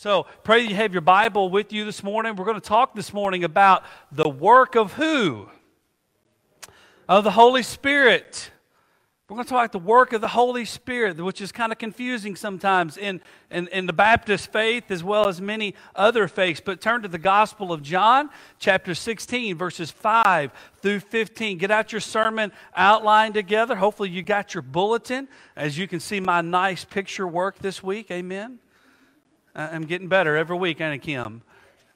So, 0.00 0.26
pray 0.44 0.60
you 0.60 0.76
have 0.76 0.92
your 0.92 1.00
Bible 1.00 1.50
with 1.50 1.72
you 1.72 1.84
this 1.84 2.04
morning. 2.04 2.36
We're 2.36 2.44
going 2.44 2.60
to 2.60 2.60
talk 2.60 2.94
this 2.94 3.12
morning 3.12 3.42
about 3.42 3.82
the 4.12 4.28
work 4.28 4.76
of 4.76 4.92
who? 4.92 5.48
Of 7.08 7.24
the 7.24 7.32
Holy 7.32 7.64
Spirit. 7.64 8.52
We're 9.28 9.34
going 9.34 9.46
to 9.46 9.50
talk 9.50 9.58
about 9.58 9.72
the 9.72 9.80
work 9.80 10.12
of 10.12 10.20
the 10.20 10.28
Holy 10.28 10.64
Spirit, 10.64 11.16
which 11.16 11.40
is 11.40 11.50
kind 11.50 11.72
of 11.72 11.78
confusing 11.78 12.36
sometimes 12.36 12.96
in, 12.96 13.20
in, 13.50 13.66
in, 13.72 13.86
the 13.86 13.92
Baptist 13.92 14.52
faith 14.52 14.88
as 14.88 15.02
well 15.02 15.26
as 15.26 15.40
many 15.40 15.74
other 15.96 16.28
faiths. 16.28 16.62
But 16.64 16.80
turn 16.80 17.02
to 17.02 17.08
the 17.08 17.18
Gospel 17.18 17.72
of 17.72 17.82
John, 17.82 18.30
chapter 18.60 18.94
16, 18.94 19.58
verses 19.58 19.90
5 19.90 20.52
through 20.76 21.00
15. 21.00 21.58
Get 21.58 21.72
out 21.72 21.90
your 21.90 22.00
sermon 22.00 22.52
outline 22.76 23.32
together. 23.32 23.74
Hopefully, 23.74 24.10
you 24.10 24.22
got 24.22 24.54
your 24.54 24.62
bulletin. 24.62 25.26
As 25.56 25.76
you 25.76 25.88
can 25.88 25.98
see, 25.98 26.20
my 26.20 26.40
nice 26.40 26.84
picture 26.84 27.26
work 27.26 27.58
this 27.58 27.82
week. 27.82 28.12
Amen. 28.12 28.60
I'm 29.58 29.86
getting 29.86 30.06
better 30.06 30.36
every 30.36 30.56
week, 30.56 30.80
Anna 30.80 30.98
Kim. 30.98 31.42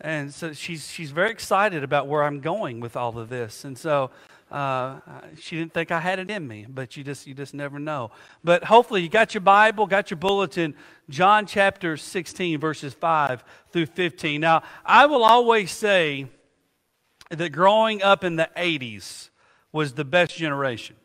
And 0.00 0.34
so 0.34 0.52
she's, 0.52 0.90
she's 0.90 1.12
very 1.12 1.30
excited 1.30 1.84
about 1.84 2.08
where 2.08 2.24
I'm 2.24 2.40
going 2.40 2.80
with 2.80 2.96
all 2.96 3.16
of 3.16 3.28
this. 3.28 3.64
And 3.64 3.78
so 3.78 4.10
uh, 4.50 4.98
she 5.38 5.58
didn't 5.58 5.72
think 5.72 5.92
I 5.92 6.00
had 6.00 6.18
it 6.18 6.28
in 6.28 6.48
me, 6.48 6.66
but 6.68 6.96
you 6.96 7.04
just, 7.04 7.24
you 7.24 7.34
just 7.34 7.54
never 7.54 7.78
know. 7.78 8.10
But 8.42 8.64
hopefully 8.64 9.02
you 9.02 9.08
got 9.08 9.32
your 9.32 9.42
Bible, 9.42 9.86
got 9.86 10.10
your 10.10 10.18
bulletin, 10.18 10.74
John 11.08 11.46
chapter 11.46 11.96
16, 11.96 12.58
verses 12.58 12.94
5 12.94 13.44
through 13.70 13.86
15. 13.86 14.40
Now, 14.40 14.64
I 14.84 15.06
will 15.06 15.22
always 15.22 15.70
say 15.70 16.26
that 17.30 17.50
growing 17.50 18.02
up 18.02 18.24
in 18.24 18.34
the 18.34 18.50
80s 18.56 19.30
was 19.70 19.92
the 19.92 20.04
best 20.04 20.36
generation. 20.36 20.96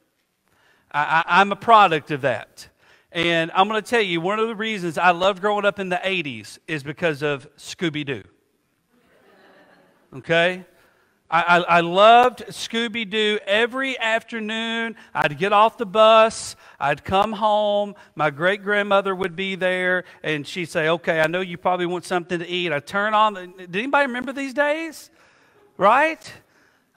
I, 0.91 1.23
I'm 1.27 1.51
a 1.51 1.55
product 1.55 2.09
of 2.09 2.21
that. 2.21 2.69
And 3.17 3.49
I'm 3.55 3.67
going 3.67 3.81
to 3.81 3.89
tell 3.89 3.99
you, 3.99 4.21
one 4.21 4.37
of 4.37 4.47
the 4.47 4.55
reasons 4.55 4.95
I 4.99 5.09
loved 5.09 5.41
growing 5.41 5.65
up 5.65 5.79
in 5.79 5.89
the 5.89 5.95
80s 5.95 6.59
is 6.67 6.83
because 6.83 7.23
of 7.23 7.49
Scooby 7.57 8.05
Doo. 8.05 8.21
Okay? 10.17 10.63
I, 11.27 11.41
I, 11.41 11.57
I 11.57 11.79
loved 11.79 12.45
Scooby 12.49 13.09
Doo 13.09 13.39
every 13.47 13.97
afternoon. 13.97 14.95
I'd 15.15 15.39
get 15.39 15.51
off 15.51 15.79
the 15.79 15.85
bus, 15.87 16.55
I'd 16.79 17.03
come 17.03 17.33
home, 17.33 17.95
my 18.13 18.29
great 18.29 18.61
grandmother 18.61 19.15
would 19.15 19.35
be 19.35 19.55
there, 19.55 20.03
and 20.21 20.45
she'd 20.45 20.69
say, 20.69 20.87
Okay, 20.87 21.19
I 21.19 21.25
know 21.25 21.41
you 21.41 21.57
probably 21.57 21.87
want 21.87 22.05
something 22.05 22.37
to 22.37 22.47
eat. 22.47 22.71
I 22.71 22.79
turn 22.79 23.15
on, 23.15 23.33
the, 23.33 23.47
did 23.47 23.75
anybody 23.77 24.05
remember 24.05 24.31
these 24.31 24.53
days? 24.53 25.09
Right? 25.75 26.31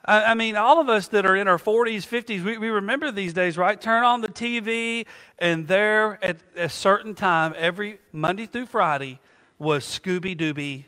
I 0.03 0.33
mean, 0.33 0.55
all 0.55 0.81
of 0.81 0.89
us 0.89 1.09
that 1.09 1.27
are 1.27 1.35
in 1.35 1.47
our 1.47 1.59
40s, 1.59 2.07
50s, 2.07 2.43
we, 2.43 2.57
we 2.57 2.69
remember 2.69 3.11
these 3.11 3.33
days, 3.33 3.55
right? 3.55 3.79
Turn 3.79 4.03
on 4.03 4.21
the 4.21 4.29
TV, 4.29 5.05
and 5.37 5.67
there 5.67 6.17
at 6.23 6.37
a 6.55 6.69
certain 6.69 7.13
time, 7.13 7.53
every 7.55 7.99
Monday 8.11 8.47
through 8.47 8.65
Friday, 8.65 9.19
was 9.59 9.85
Scooby 9.85 10.35
Dooby 10.35 10.85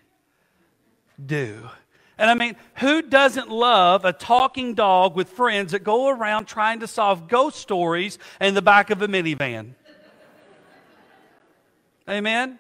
Doo. 1.24 1.70
And 2.18 2.30
I 2.30 2.34
mean, 2.34 2.56
who 2.76 3.04
doesn't 3.04 3.50
love 3.50 4.04
a 4.04 4.14
talking 4.14 4.74
dog 4.74 5.16
with 5.16 5.30
friends 5.30 5.74
that 5.74 5.84
go 5.84 6.10
around 6.10 6.46
trying 6.46 6.80
to 6.80 6.88
solve 6.88 7.28
ghost 7.28 7.58
stories 7.58 8.18
in 8.42 8.56
the 8.56 8.62
back 8.64 8.90
of 8.90 9.02
a 9.04 9.08
minivan? 9.08 9.74
Amen? 12.10 12.58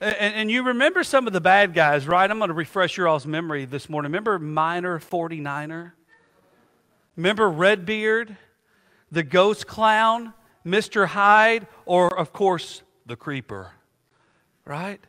And, 0.00 0.34
and, 0.34 0.50
you 0.50 0.64
remember 0.64 1.04
some 1.04 1.26
of 1.26 1.32
the 1.32 1.40
bad 1.40 1.72
guys, 1.72 2.06
right? 2.06 2.28
I'm 2.28 2.38
going 2.38 2.48
to 2.48 2.54
refresh 2.54 2.96
your 2.96 3.06
all's 3.06 3.26
memory 3.26 3.64
this 3.64 3.88
morning. 3.88 4.10
Remember 4.10 4.38
Miner 4.38 4.98
49er? 4.98 5.92
Remember 7.16 7.48
Redbeard? 7.48 8.36
The 9.12 9.22
ghost 9.22 9.66
clown? 9.66 10.34
Mr. 10.66 11.06
Hyde? 11.06 11.68
Or, 11.86 12.18
of 12.18 12.32
course, 12.32 12.82
the 13.06 13.14
creeper? 13.14 13.70
Right? 14.64 15.00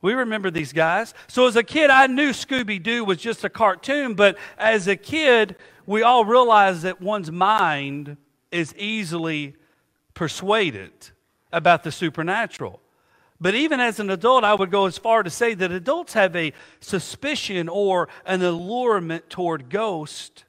We 0.00 0.14
remember 0.14 0.50
these 0.50 0.72
guys. 0.72 1.14
So 1.28 1.46
as 1.46 1.54
a 1.54 1.62
kid, 1.62 1.88
I 1.88 2.08
knew 2.08 2.30
Scooby 2.30 2.82
Doo 2.82 3.04
was 3.04 3.18
just 3.18 3.44
a 3.44 3.48
cartoon, 3.48 4.14
but 4.14 4.36
as 4.58 4.88
a 4.88 4.96
kid, 4.96 5.54
we 5.86 6.02
all 6.02 6.24
realized 6.24 6.82
that 6.82 7.00
one's 7.00 7.30
mind 7.30 8.16
is 8.50 8.74
easily 8.76 9.54
persuaded 10.14 10.92
about 11.52 11.84
the 11.84 11.92
supernatural. 11.92 12.80
But 13.42 13.56
even 13.56 13.80
as 13.80 13.98
an 13.98 14.08
adult, 14.08 14.44
I 14.44 14.54
would 14.54 14.70
go 14.70 14.86
as 14.86 14.98
far 14.98 15.24
to 15.24 15.28
say 15.28 15.52
that 15.54 15.72
adults 15.72 16.12
have 16.12 16.36
a 16.36 16.52
suspicion 16.78 17.68
or 17.68 18.08
an 18.24 18.40
allurement 18.40 19.28
toward 19.28 19.68
ghosts 19.68 20.44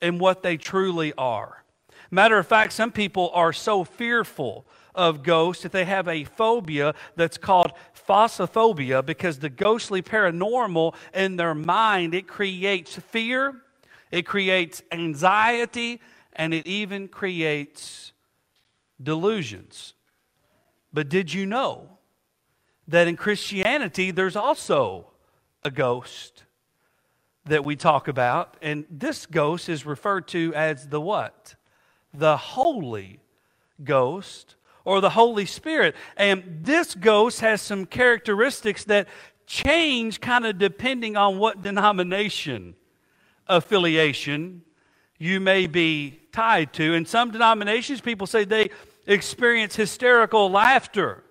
and 0.00 0.18
what 0.18 0.42
they 0.42 0.56
truly 0.56 1.12
are. 1.18 1.62
Matter 2.10 2.38
of 2.38 2.46
fact, 2.46 2.72
some 2.72 2.90
people 2.90 3.30
are 3.34 3.52
so 3.52 3.84
fearful 3.84 4.64
of 4.94 5.22
ghosts 5.22 5.62
that 5.62 5.72
they 5.72 5.84
have 5.84 6.08
a 6.08 6.24
phobia 6.24 6.94
that's 7.16 7.36
called 7.36 7.72
phasmophobia 8.08 9.04
because 9.04 9.40
the 9.40 9.50
ghostly 9.50 10.00
paranormal 10.00 10.94
in 11.12 11.36
their 11.36 11.54
mind 11.54 12.14
it 12.14 12.26
creates 12.26 12.96
fear, 12.96 13.60
it 14.10 14.22
creates 14.22 14.82
anxiety, 14.90 16.00
and 16.32 16.54
it 16.54 16.66
even 16.66 17.08
creates 17.08 18.12
delusions. 19.02 19.92
But 20.94 21.10
did 21.10 21.34
you 21.34 21.44
know 21.44 21.97
that 22.88 23.06
in 23.06 23.16
Christianity, 23.16 24.10
there's 24.10 24.34
also 24.34 25.06
a 25.62 25.70
ghost 25.70 26.44
that 27.44 27.64
we 27.64 27.76
talk 27.76 28.08
about. 28.08 28.56
And 28.62 28.86
this 28.90 29.26
ghost 29.26 29.68
is 29.68 29.86
referred 29.86 30.26
to 30.28 30.52
as 30.54 30.88
the 30.88 31.00
what? 31.00 31.54
The 32.14 32.36
Holy 32.36 33.20
Ghost 33.84 34.56
or 34.84 35.00
the 35.00 35.10
Holy 35.10 35.44
Spirit. 35.44 35.94
And 36.16 36.60
this 36.62 36.94
ghost 36.94 37.40
has 37.40 37.60
some 37.60 37.84
characteristics 37.84 38.84
that 38.84 39.06
change 39.46 40.20
kind 40.20 40.46
of 40.46 40.58
depending 40.58 41.16
on 41.16 41.38
what 41.38 41.62
denomination 41.62 42.74
affiliation 43.46 44.62
you 45.18 45.40
may 45.40 45.66
be 45.66 46.20
tied 46.32 46.72
to. 46.74 46.94
In 46.94 47.04
some 47.04 47.30
denominations, 47.30 48.00
people 48.00 48.26
say 48.26 48.44
they 48.44 48.70
experience 49.06 49.76
hysterical 49.76 50.50
laughter 50.50 51.24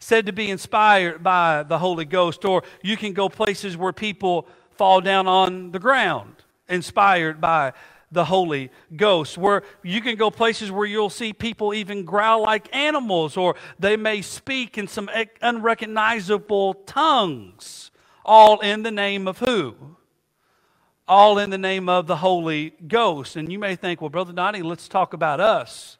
said 0.00 0.26
to 0.26 0.32
be 0.32 0.50
inspired 0.50 1.22
by 1.22 1.62
the 1.62 1.78
Holy 1.78 2.06
Ghost, 2.06 2.44
or 2.44 2.64
you 2.82 2.96
can 2.96 3.12
go 3.12 3.28
places 3.28 3.76
where 3.76 3.92
people 3.92 4.48
fall 4.72 5.02
down 5.02 5.28
on 5.28 5.72
the 5.72 5.78
ground, 5.78 6.36
inspired 6.68 7.40
by 7.40 7.74
the 8.10 8.24
Holy 8.24 8.70
Ghost. 8.96 9.36
Where 9.38 9.62
you 9.82 10.00
can 10.00 10.16
go 10.16 10.30
places 10.30 10.70
where 10.70 10.86
you'll 10.86 11.10
see 11.10 11.32
people 11.34 11.74
even 11.74 12.04
growl 12.04 12.42
like 12.42 12.74
animals, 12.74 13.36
or 13.36 13.56
they 13.78 13.96
may 13.96 14.22
speak 14.22 14.78
in 14.78 14.88
some 14.88 15.10
unrecognizable 15.42 16.74
tongues, 16.74 17.90
all 18.24 18.60
in 18.60 18.82
the 18.82 18.90
name 18.90 19.28
of 19.28 19.38
who? 19.38 19.76
All 21.06 21.38
in 21.38 21.50
the 21.50 21.58
name 21.58 21.88
of 21.88 22.06
the 22.06 22.16
Holy 22.16 22.70
Ghost. 22.86 23.36
And 23.36 23.52
you 23.52 23.58
may 23.58 23.76
think, 23.76 24.00
well, 24.00 24.10
Brother 24.10 24.32
Donnie, 24.32 24.62
let's 24.62 24.88
talk 24.88 25.12
about 25.12 25.40
us, 25.40 25.98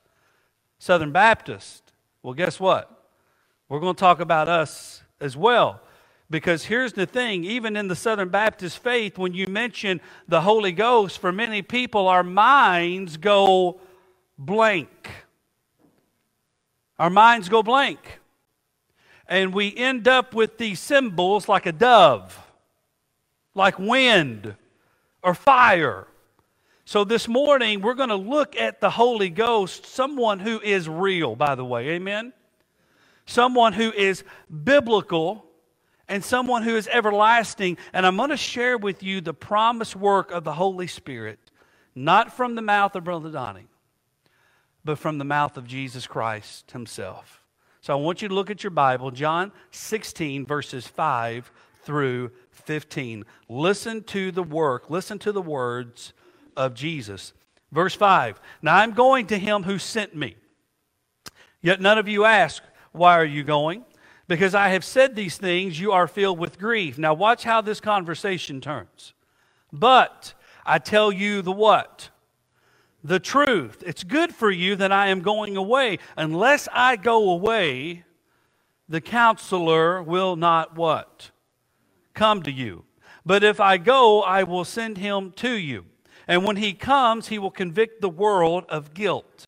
Southern 0.79 1.13
Baptist. 1.13 1.93
Well, 2.23 2.35
guess 2.35 2.59
what? 2.59 3.00
We're 3.71 3.79
going 3.79 3.95
to 3.95 4.01
talk 4.01 4.19
about 4.19 4.49
us 4.49 5.05
as 5.21 5.37
well. 5.37 5.81
Because 6.29 6.65
here's 6.65 6.93
the 6.93 7.07
thing 7.07 7.45
even 7.45 7.77
in 7.77 7.87
the 7.87 7.95
Southern 7.95 8.29
Baptist 8.29 8.79
faith, 8.79 9.17
when 9.17 9.33
you 9.33 9.47
mention 9.47 10.01
the 10.27 10.41
Holy 10.41 10.73
Ghost, 10.73 11.21
for 11.21 11.31
many 11.31 11.63
people, 11.63 12.09
our 12.09 12.25
minds 12.25 13.17
go 13.17 13.81
blank. 14.37 15.09
Our 16.99 17.11
minds 17.11 17.49
go 17.49 17.63
blank. 17.63 18.21
And 19.29 19.55
we 19.55 19.75
end 19.77 20.09
up 20.09 20.35
with 20.35 20.59
these 20.59 20.81
symbols 20.81 21.49
like 21.49 21.67
a 21.67 21.73
dove, 21.73 22.37
like 23.55 23.79
wind 23.79 24.57
or 25.23 25.33
fire. 25.33 26.09
So 26.85 27.05
this 27.05 27.29
morning, 27.29 27.83
we're 27.83 27.95
going 27.95 28.09
to 28.09 28.17
look 28.17 28.57
at 28.57 28.81
the 28.81 28.91
Holy 28.91 29.31
Ghost, 29.31 29.87
someone 29.87 30.41
who 30.41 30.61
is 30.61 30.89
real, 30.89 31.37
by 31.37 31.55
the 31.55 31.65
way. 31.65 31.91
Amen? 31.91 32.33
Someone 33.31 33.73
who 33.73 33.93
is 33.93 34.25
biblical, 34.65 35.47
and 36.09 36.25
someone 36.25 36.65
who 36.65 36.77
is 36.77 36.89
everlasting. 36.89 37.79
And 37.93 38.05
I'm 38.05 38.17
going 38.17 38.31
to 38.31 38.37
share 38.37 38.77
with 38.77 39.03
you 39.03 39.21
the 39.21 39.33
promised 39.33 39.95
work 39.95 40.33
of 40.33 40.43
the 40.43 40.53
Holy 40.53 40.89
Spirit, 40.89 41.39
not 41.95 42.33
from 42.33 42.57
the 42.57 42.63
mouth 42.63 42.97
of 42.97 43.05
Brother 43.05 43.31
Donnie, 43.31 43.69
but 44.85 44.99
from 44.99 45.19
the 45.19 45.25
mouth 45.25 45.57
of 45.57 45.67
Jesus 45.67 46.07
Christ 46.07 46.73
himself. 46.73 47.45
So 47.81 47.97
I 47.97 48.01
want 48.01 48.21
you 48.21 48.29
to 48.29 48.35
look 48.35 48.51
at 48.51 48.65
your 48.65 48.73
Bible, 48.73 49.11
John 49.11 49.53
16, 49.71 50.45
verses 50.45 50.87
5 50.87 51.51
through 51.85 52.33
15. 52.51 53.25
Listen 53.49 54.03
to 54.05 54.33
the 54.33 54.43
work, 54.43 54.91
listen 54.91 55.19
to 55.21 55.33
the 55.33 55.41
words 55.41 56.13
of 56.57 56.75
Jesus. 56.75 57.33
Verse 57.71 57.95
5 57.95 58.41
Now 58.61 58.77
I'm 58.77 58.93
going 58.93 59.29
to 59.29 59.39
him 59.39 59.63
who 59.63 59.79
sent 59.79 60.15
me. 60.17 60.35
Yet 61.63 61.81
none 61.81 61.99
of 61.99 62.09
you 62.09 62.25
ask, 62.25 62.63
why 62.93 63.19
are 63.19 63.25
you 63.25 63.45
going? 63.45 63.85
Because 64.29 64.55
I 64.55 64.69
have 64.69 64.85
said 64.85 65.17
these 65.17 65.37
things, 65.37 65.81
you 65.81 65.93
are 65.93 66.07
filled 66.07 66.39
with 66.39 66.59
grief. 66.59 66.99
Now, 66.99 67.15
watch 67.15 67.45
how 67.45 67.61
this 67.61 67.81
conversation 67.81 68.61
turns. 68.61 69.13
But 69.73 70.35
I 70.65 70.79
tell 70.79 71.11
you 71.11 71.43
the 71.43 71.53
what? 71.53 72.11
The 73.03 73.19
truth. 73.19 73.83
It's 73.87 74.05
good 74.05 74.35
for 74.35 74.51
you 74.51 74.77
that 74.77 74.93
I 74.93 75.09
am 75.09 75.21
going 75.21 75.57
away. 75.57 75.99
Unless 76.17 76.69
I 76.73 76.97
go 76.97 77.31
away, 77.31 78.05
the 78.89 79.01
counselor 79.01 80.03
will 80.03 80.37
not 80.37 80.77
what? 80.77 81.31
Come 82.15 82.43
to 82.43 82.53
you. 82.53 82.85
But 83.25 83.45
if 83.45 83.61
I 83.61 83.79
go, 83.79 84.23
I 84.23 84.43
will 84.43 84.65
send 84.65 84.99
him 84.99 85.33
to 85.37 85.53
you. 85.53 85.87
And 86.27 86.45
when 86.45 86.57
he 86.57 86.73
comes, 86.73 87.29
he 87.29 87.39
will 87.39 87.51
convict 87.51 88.01
the 88.01 88.09
world 88.09 88.65
of 88.69 88.95
guilt. 88.95 89.47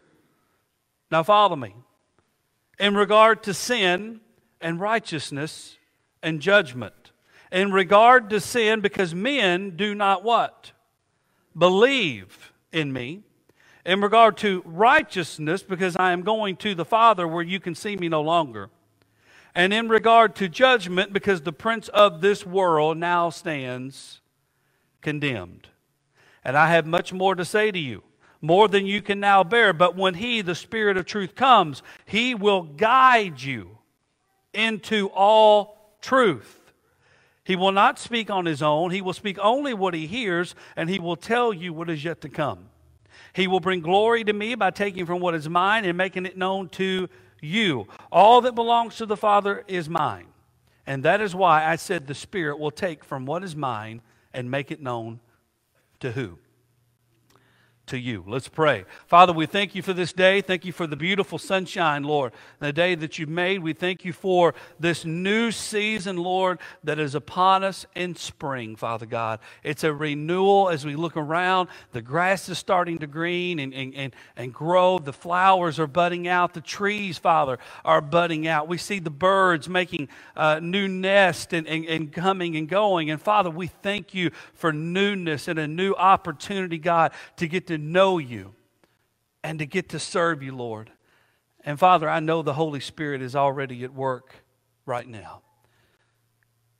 Now, 1.10 1.22
follow 1.22 1.56
me. 1.56 1.74
In 2.82 2.96
regard 2.96 3.44
to 3.44 3.54
sin 3.54 4.20
and 4.60 4.80
righteousness 4.80 5.78
and 6.20 6.40
judgment. 6.40 7.12
In 7.52 7.70
regard 7.70 8.28
to 8.30 8.40
sin, 8.40 8.80
because 8.80 9.14
men 9.14 9.76
do 9.76 9.94
not 9.94 10.24
what? 10.24 10.72
Believe 11.56 12.52
in 12.72 12.92
me. 12.92 13.20
In 13.86 14.00
regard 14.00 14.36
to 14.38 14.64
righteousness, 14.66 15.62
because 15.62 15.96
I 15.96 16.10
am 16.10 16.22
going 16.22 16.56
to 16.56 16.74
the 16.74 16.84
Father 16.84 17.28
where 17.28 17.44
you 17.44 17.60
can 17.60 17.76
see 17.76 17.94
me 17.94 18.08
no 18.08 18.20
longer. 18.20 18.68
And 19.54 19.72
in 19.72 19.88
regard 19.88 20.34
to 20.36 20.48
judgment, 20.48 21.12
because 21.12 21.42
the 21.42 21.52
prince 21.52 21.86
of 21.90 22.20
this 22.20 22.44
world 22.44 22.98
now 22.98 23.30
stands 23.30 24.20
condemned. 25.02 25.68
And 26.42 26.56
I 26.56 26.70
have 26.70 26.84
much 26.84 27.12
more 27.12 27.36
to 27.36 27.44
say 27.44 27.70
to 27.70 27.78
you, 27.78 28.02
more 28.42 28.68
than 28.68 28.84
you 28.84 29.00
can 29.00 29.20
now 29.20 29.42
bear. 29.44 29.72
But 29.72 29.96
when 29.96 30.14
He, 30.14 30.42
the 30.42 30.54
Spirit 30.54 30.98
of 30.98 31.06
truth, 31.06 31.34
comes, 31.34 31.82
He 32.04 32.34
will 32.34 32.62
guide 32.62 33.40
you 33.40 33.78
into 34.52 35.06
all 35.06 35.96
truth. 36.02 36.58
He 37.44 37.56
will 37.56 37.72
not 37.72 37.98
speak 37.98 38.28
on 38.28 38.44
His 38.44 38.60
own, 38.60 38.90
He 38.90 39.00
will 39.00 39.14
speak 39.14 39.38
only 39.40 39.72
what 39.72 39.94
He 39.94 40.06
hears, 40.06 40.54
and 40.76 40.90
He 40.90 40.98
will 40.98 41.16
tell 41.16 41.52
you 41.54 41.72
what 41.72 41.88
is 41.88 42.04
yet 42.04 42.20
to 42.20 42.28
come. 42.28 42.68
He 43.32 43.46
will 43.46 43.60
bring 43.60 43.80
glory 43.80 44.24
to 44.24 44.32
me 44.32 44.54
by 44.56 44.70
taking 44.70 45.06
from 45.06 45.20
what 45.20 45.34
is 45.34 45.48
mine 45.48 45.84
and 45.84 45.96
making 45.96 46.26
it 46.26 46.36
known 46.36 46.68
to 46.70 47.08
you. 47.40 47.86
All 48.10 48.42
that 48.42 48.54
belongs 48.54 48.96
to 48.96 49.06
the 49.06 49.16
Father 49.16 49.64
is 49.66 49.88
mine. 49.88 50.26
And 50.86 51.04
that 51.04 51.20
is 51.20 51.34
why 51.34 51.64
I 51.64 51.76
said 51.76 52.06
the 52.06 52.14
Spirit 52.14 52.58
will 52.58 52.70
take 52.70 53.04
from 53.04 53.24
what 53.24 53.44
is 53.44 53.54
mine 53.54 54.02
and 54.34 54.50
make 54.50 54.70
it 54.70 54.82
known 54.82 55.20
to 56.00 56.12
who? 56.12 56.38
To 57.86 57.98
you. 57.98 58.24
Let's 58.26 58.48
pray. 58.48 58.84
Father, 59.06 59.32
we 59.32 59.46
thank 59.46 59.74
you 59.74 59.82
for 59.82 59.92
this 59.92 60.12
day. 60.12 60.40
Thank 60.40 60.64
you 60.64 60.72
for 60.72 60.86
the 60.86 60.96
beautiful 60.96 61.38
sunshine, 61.38 62.04
Lord, 62.04 62.32
the 62.60 62.72
day 62.72 62.94
that 62.94 63.18
you've 63.18 63.28
made. 63.28 63.62
We 63.62 63.72
thank 63.72 64.04
you 64.04 64.12
for 64.12 64.54
this 64.78 65.04
new 65.04 65.50
season, 65.50 66.16
Lord, 66.16 66.60
that 66.84 66.98
is 66.98 67.14
upon 67.14 67.64
us 67.64 67.84
in 67.94 68.14
spring, 68.14 68.76
Father 68.76 69.04
God. 69.06 69.40
It's 69.64 69.84
a 69.84 69.92
renewal 69.92 70.68
as 70.68 70.84
we 70.84 70.94
look 70.94 71.16
around. 71.16 71.68
The 71.90 72.02
grass 72.02 72.48
is 72.48 72.58
starting 72.58 72.98
to 72.98 73.06
green 73.06 73.58
and, 73.58 73.74
and, 73.74 73.94
and, 73.94 74.16
and 74.36 74.54
grow. 74.54 74.98
The 74.98 75.12
flowers 75.12 75.80
are 75.80 75.88
budding 75.88 76.28
out. 76.28 76.54
The 76.54 76.60
trees, 76.60 77.18
Father, 77.18 77.58
are 77.84 78.00
budding 78.00 78.46
out. 78.46 78.68
We 78.68 78.78
see 78.78 79.00
the 79.00 79.10
birds 79.10 79.68
making 79.68 80.08
uh, 80.36 80.60
new 80.62 80.86
nests 80.86 81.52
and, 81.52 81.66
and, 81.66 81.84
and 81.86 82.12
coming 82.12 82.56
and 82.56 82.68
going. 82.68 83.10
And 83.10 83.20
Father, 83.20 83.50
we 83.50 83.66
thank 83.66 84.14
you 84.14 84.30
for 84.54 84.72
newness 84.72 85.48
and 85.48 85.58
a 85.58 85.66
new 85.66 85.94
opportunity, 85.94 86.78
God, 86.78 87.12
to 87.36 87.48
get 87.48 87.66
to 87.66 87.71
to 87.72 87.78
know 87.78 88.18
you 88.18 88.54
and 89.42 89.58
to 89.58 89.66
get 89.66 89.88
to 89.88 89.98
serve 89.98 90.42
you, 90.42 90.54
Lord. 90.54 90.90
And 91.64 91.78
Father, 91.78 92.08
I 92.08 92.20
know 92.20 92.42
the 92.42 92.52
Holy 92.52 92.80
Spirit 92.80 93.22
is 93.22 93.34
already 93.34 93.82
at 93.82 93.94
work 93.94 94.34
right 94.84 95.08
now. 95.08 95.40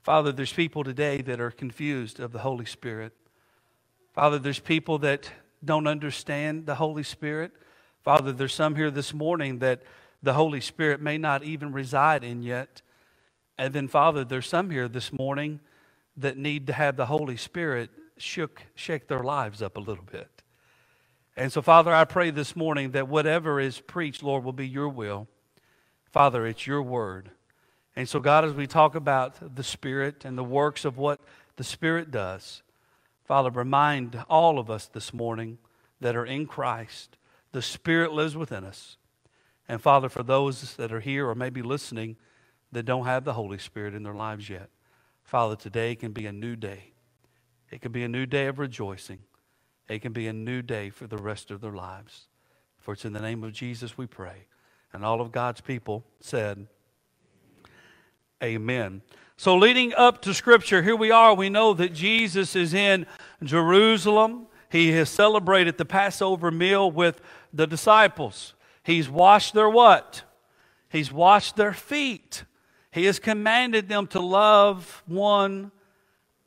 Father, 0.03 0.33
there's 0.33 0.53
people 0.53 0.85
today 0.85 1.23
that 1.23 1.41
are 1.41 1.51
confused 1.51 2.21
of 2.21 2.33
the 2.33 2.41
Holy 2.41 2.67
Spirit. 2.67 3.15
Father, 4.13 4.39
there's 4.39 4.59
people 4.59 4.99
that 4.99 5.31
don't 5.65 5.87
understand 5.87 6.67
the 6.67 6.75
Holy 6.75 7.05
Spirit. 7.05 7.53
Father, 8.03 8.33
there's 8.33 8.53
some 8.53 8.77
here 8.77 8.91
this 8.91 9.15
morning 9.15 9.61
that 9.61 9.83
the 10.23 10.35
Holy 10.35 10.61
Spirit 10.61 11.01
may 11.01 11.17
not 11.17 11.43
even 11.43 11.73
reside 11.73 12.23
in 12.23 12.43
yet. 12.43 12.83
And 13.57 13.73
then, 13.73 13.89
Father, 13.89 14.25
there's 14.25 14.47
some 14.47 14.71
here 14.71 14.89
this 14.89 15.11
morning 15.11 15.61
that 16.19 16.37
need 16.37 16.67
to 16.67 16.75
have 16.75 16.97
the 16.97 17.07
Holy 17.07 17.39
Spirit 17.39 17.89
shook, 18.19 18.63
shake 18.75 19.09
their 19.09 19.23
lives 19.23 19.63
up 19.63 19.79
a 19.79 19.81
little 19.81 20.05
bit. 20.05 20.42
And 21.37 21.51
so, 21.51 21.63
Father, 21.63 21.95
I 21.95 22.05
pray 22.05 22.31
this 22.31 22.55
morning 22.55 22.91
that 22.91 23.09
whatever 23.09 23.59
is 23.59 23.81
preached, 23.81 24.23
Lord, 24.23 24.45
will 24.45 24.53
be 24.53 24.69
your 24.69 24.89
will. 24.89 25.29
Father, 26.11 26.47
it's 26.47 26.67
your 26.67 26.83
word. 26.83 27.31
And 27.97 28.09
so, 28.09 28.21
God, 28.21 28.45
as 28.45 28.53
we 28.53 28.67
talk 28.67 28.95
about 28.95 29.55
the 29.55 29.63
Spirit 29.63 30.25
and 30.25 30.37
the 30.37 30.45
works 30.45 30.85
of 30.85 30.99
what 30.99 31.21
the 31.57 31.65
Spirit 31.65 32.11
does, 32.11 32.63
Father, 33.25 33.51
remind 33.51 34.23
all 34.29 34.59
of 34.59 34.71
us 34.71 34.87
this 34.87 35.15
morning 35.15 35.59
that 36.01 36.17
are 36.17 36.27
in 36.27 36.47
Christ, 36.47 37.17
the 37.53 37.63
Spirit 37.63 38.13
lives 38.13 38.37
within 38.37 38.65
us. 38.65 38.99
And 39.69 39.81
Father, 39.81 40.11
for 40.11 40.23
those 40.23 40.75
that 40.77 40.93
are 40.93 41.01
here 41.01 41.27
or 41.27 41.35
maybe 41.35 41.63
listening 41.63 42.17
that 42.73 42.83
don't 42.83 43.07
have 43.07 43.25
the 43.25 43.35
Holy 43.35 43.59
Spirit 43.59 43.95
in 43.95 44.03
their 44.03 44.15
lives 44.15 44.51
yet, 44.51 44.69
Father, 45.25 45.57
today 45.57 45.95
can 45.95 46.13
be 46.13 46.27
a 46.27 46.33
new 46.33 46.57
day. 46.57 46.93
It 47.71 47.81
can 47.81 47.93
be 47.93 48.03
a 48.03 48.09
new 48.09 48.27
day 48.27 48.49
of 48.49 48.59
rejoicing. 48.59 49.21
It 49.89 50.01
can 50.01 50.13
be 50.13 50.27
a 50.27 50.33
new 50.33 50.63
day 50.63 50.91
for 50.91 51.07
the 51.07 51.17
rest 51.17 51.51
of 51.51 51.61
their 51.61 51.73
lives. 51.73 52.27
For 52.79 52.95
it's 52.95 53.05
in 53.05 53.13
the 53.13 53.21
name 53.21 53.45
of 53.45 53.53
Jesus 53.53 53.97
we 53.97 54.07
pray. 54.07 54.47
And 54.93 55.05
all 55.05 55.21
of 55.21 55.33
God's 55.33 55.61
people 55.61 56.05
said, 56.21 56.67
Amen. 58.43 59.03
So, 59.37 59.57
leading 59.57 59.95
up 59.95 60.21
to 60.23 60.35
Scripture, 60.35 60.83
here 60.83 60.97
we 60.97 61.11
are. 61.11 61.35
We 61.35 61.49
know 61.49 61.75
that 61.75 61.93
Jesus 61.93 62.55
is 62.57 62.75
in 62.75 63.07
Jerusalem. 63.43 64.47
He 64.69 64.93
has 64.93 65.11
celebrated 65.11 65.79
the 65.79 65.85
Passover 65.85 66.51
meal 66.51 66.91
with 66.91 67.21
the 67.53 67.67
disciples. 67.67 68.55
He's 68.83 69.09
washed 69.09 69.55
their 69.55 69.71
what? 69.71 70.23
He's 70.89 71.13
washed 71.13 71.57
their 71.57 71.73
feet. 71.73 72.45
He 72.91 73.05
has 73.07 73.19
commanded 73.19 73.89
them 73.89 74.07
to 74.09 74.21
love 74.21 75.03
one 75.07 75.71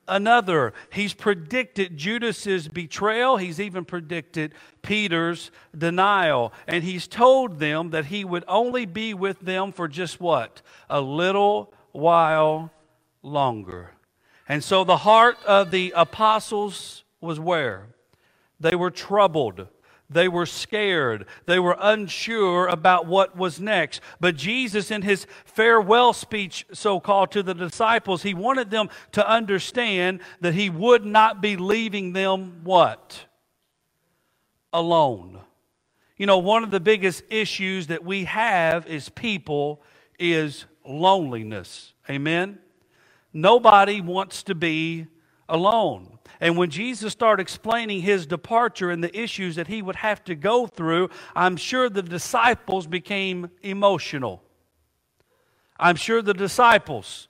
another. 0.07 0.73
He's 0.91 1.13
predicted 1.13 1.97
Judas's 1.97 2.67
betrayal. 2.67 3.37
He's 3.37 3.59
even 3.59 3.85
predicted 3.85 4.53
Peter's 4.81 5.51
denial. 5.77 6.53
And 6.67 6.83
he's 6.83 7.07
told 7.07 7.59
them 7.59 7.91
that 7.91 8.05
he 8.05 8.23
would 8.23 8.43
only 8.47 8.85
be 8.85 9.13
with 9.13 9.39
them 9.39 9.71
for 9.71 9.87
just 9.87 10.19
what? 10.19 10.61
A 10.89 11.01
little 11.01 11.73
while 11.91 12.71
longer. 13.21 13.91
And 14.47 14.63
so 14.63 14.83
the 14.83 14.97
heart 14.97 15.37
of 15.45 15.71
the 15.71 15.93
apostles 15.95 17.03
was 17.19 17.39
where? 17.39 17.87
They 18.59 18.75
were 18.75 18.91
troubled. 18.91 19.67
They 20.09 20.27
were 20.27 20.45
scared. 20.45 21.25
They 21.47 21.57
were 21.57 21.75
unsure 21.79 22.67
about 22.67 23.07
what 23.07 23.35
was 23.35 23.59
next. 23.59 24.01
But 24.19 24.35
Jesus, 24.35 24.91
in 24.91 25.01
his 25.01 25.25
farewell 25.45 26.13
speech, 26.13 26.65
so 26.73 26.99
called, 26.99 27.31
to 27.31 27.41
the 27.41 27.55
disciples, 27.55 28.21
he 28.21 28.33
wanted 28.33 28.69
them 28.69 28.89
to 29.13 29.27
understand 29.27 30.19
that 30.41 30.53
he 30.53 30.69
would 30.69 31.05
not 31.05 31.41
be 31.41 31.57
leaving 31.57 32.13
them 32.13 32.61
what? 32.63 33.25
Alone. 34.71 35.39
You 36.17 36.27
know, 36.27 36.37
one 36.37 36.63
of 36.63 36.71
the 36.71 36.79
biggest 36.79 37.23
issues 37.29 37.87
that 37.87 38.03
we 38.03 38.25
have 38.25 38.85
as 38.87 39.09
people 39.09 39.81
is 40.19 40.65
loneliness. 40.85 41.93
Amen? 42.09 42.59
Nobody 43.33 44.01
wants 44.01 44.43
to 44.43 44.55
be 44.55 45.07
alone. 45.49 46.14
And 46.39 46.57
when 46.57 46.69
Jesus 46.69 47.13
started 47.13 47.41
explaining 47.41 48.01
his 48.01 48.25
departure 48.25 48.91
and 48.91 49.03
the 49.03 49.17
issues 49.17 49.55
that 49.55 49.67
he 49.67 49.81
would 49.81 49.97
have 49.97 50.23
to 50.25 50.35
go 50.35 50.67
through, 50.67 51.09
I'm 51.35 51.57
sure 51.57 51.89
the 51.89 52.01
disciples 52.01 52.87
became 52.87 53.49
emotional. 53.61 54.43
I'm 55.77 55.95
sure 55.95 56.21
the 56.21 56.33
disciples 56.33 57.27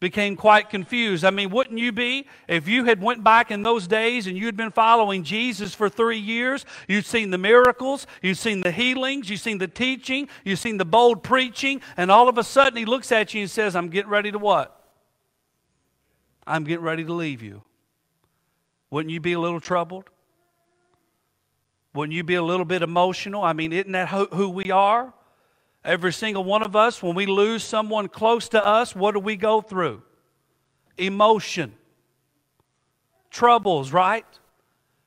became 0.00 0.36
quite 0.36 0.70
confused. 0.70 1.24
I 1.24 1.30
mean, 1.30 1.50
wouldn't 1.50 1.78
you 1.78 1.90
be 1.90 2.26
if 2.46 2.68
you 2.68 2.84
had 2.84 3.02
went 3.02 3.24
back 3.24 3.50
in 3.50 3.64
those 3.64 3.88
days 3.88 4.28
and 4.28 4.38
you'd 4.38 4.56
been 4.56 4.70
following 4.70 5.24
Jesus 5.24 5.74
for 5.74 5.88
3 5.88 6.16
years, 6.16 6.64
you'd 6.86 7.04
seen 7.04 7.30
the 7.30 7.38
miracles, 7.38 8.06
you'd 8.22 8.38
seen 8.38 8.60
the 8.60 8.70
healings, 8.70 9.28
you'd 9.28 9.40
seen 9.40 9.58
the 9.58 9.66
teaching, 9.66 10.28
you'd 10.44 10.58
seen 10.58 10.76
the 10.76 10.84
bold 10.84 11.24
preaching, 11.24 11.80
and 11.96 12.12
all 12.12 12.28
of 12.28 12.38
a 12.38 12.44
sudden 12.44 12.76
he 12.76 12.84
looks 12.84 13.10
at 13.10 13.34
you 13.34 13.40
and 13.40 13.50
says, 13.50 13.74
"I'm 13.74 13.88
getting 13.88 14.10
ready 14.10 14.30
to 14.30 14.38
what? 14.38 14.74
I'm 16.46 16.62
getting 16.62 16.84
ready 16.84 17.04
to 17.04 17.12
leave 17.12 17.42
you." 17.42 17.64
Wouldn't 18.90 19.12
you 19.12 19.20
be 19.20 19.34
a 19.34 19.40
little 19.40 19.60
troubled? 19.60 20.10
Wouldn't 21.94 22.14
you 22.14 22.24
be 22.24 22.34
a 22.34 22.42
little 22.42 22.64
bit 22.64 22.82
emotional? 22.82 23.42
I 23.42 23.52
mean, 23.52 23.72
isn't 23.72 23.92
that 23.92 24.08
who 24.08 24.48
we 24.48 24.70
are? 24.70 25.12
Every 25.84 26.12
single 26.12 26.44
one 26.44 26.62
of 26.62 26.76
us, 26.76 27.02
when 27.02 27.14
we 27.14 27.26
lose 27.26 27.64
someone 27.64 28.08
close 28.08 28.48
to 28.50 28.64
us, 28.64 28.94
what 28.94 29.12
do 29.12 29.20
we 29.20 29.36
go 29.36 29.60
through? 29.60 30.02
Emotion, 30.96 31.74
troubles, 33.30 33.92
right? 33.92 34.26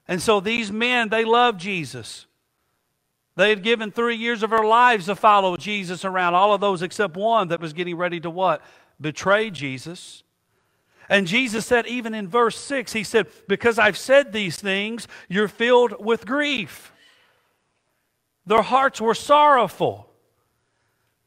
And 0.07 0.21
so 0.21 0.39
these 0.39 0.71
men, 0.71 1.09
they 1.09 1.23
love 1.23 1.57
Jesus. 1.57 2.25
They 3.35 3.49
had 3.49 3.63
given 3.63 3.91
three 3.91 4.15
years 4.15 4.43
of 4.43 4.49
their 4.49 4.63
lives 4.63 5.05
to 5.05 5.15
follow 5.15 5.55
Jesus 5.57 6.03
around, 6.03 6.33
all 6.33 6.53
of 6.53 6.61
those 6.61 6.81
except 6.81 7.15
one 7.15 7.49
that 7.49 7.61
was 7.61 7.73
getting 7.73 7.95
ready 7.95 8.19
to 8.19 8.29
what? 8.29 8.61
Betray 8.99 9.49
Jesus. 9.49 10.23
And 11.11 11.27
Jesus 11.27 11.65
said, 11.65 11.87
even 11.87 12.13
in 12.13 12.29
verse 12.29 12.57
6, 12.57 12.93
He 12.93 13.03
said, 13.03 13.27
Because 13.49 13.77
I've 13.77 13.97
said 13.97 14.31
these 14.31 14.55
things, 14.55 15.09
you're 15.27 15.49
filled 15.49 16.03
with 16.03 16.25
grief. 16.25 16.93
Their 18.45 18.61
hearts 18.61 19.01
were 19.01 19.13
sorrowful. 19.13 20.09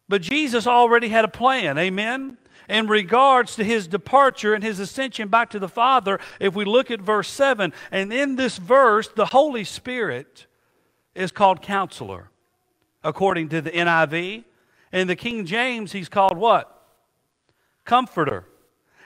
But 0.09 0.23
Jesus 0.23 0.67
already 0.67 1.09
had 1.09 1.27
a 1.27 1.29
plan. 1.29 1.79
Amen? 1.79 2.39
in 2.67 2.87
regards 2.87 3.57
to 3.57 3.63
his 3.63 3.87
departure 3.87 4.55
and 4.55 4.65
his 4.65 4.79
ascension 4.79 5.29
back 5.29 5.51
to 5.51 5.59
the 5.59 5.69
Father, 5.69 6.19
if 6.41 6.55
we 6.55 6.65
look 6.65 6.91
at 6.91 6.99
verse 6.99 7.29
7, 7.29 7.75
and 7.93 8.11
in 8.11 8.37
this 8.37 8.57
verse, 8.57 9.07
the 9.09 9.27
Holy 9.27 9.65
Spirit 9.65 10.47
is 11.15 11.31
called 11.31 11.61
counselor, 11.61 12.31
according 13.03 13.51
to 13.51 13.61
the 13.61 13.71
NIV. 13.71 14.45
In 14.95 15.09
the 15.09 15.15
King 15.15 15.45
James, 15.45 15.93
he's 15.93 16.09
called 16.09 16.39
what? 16.39 16.89
Comforter. 17.85 18.47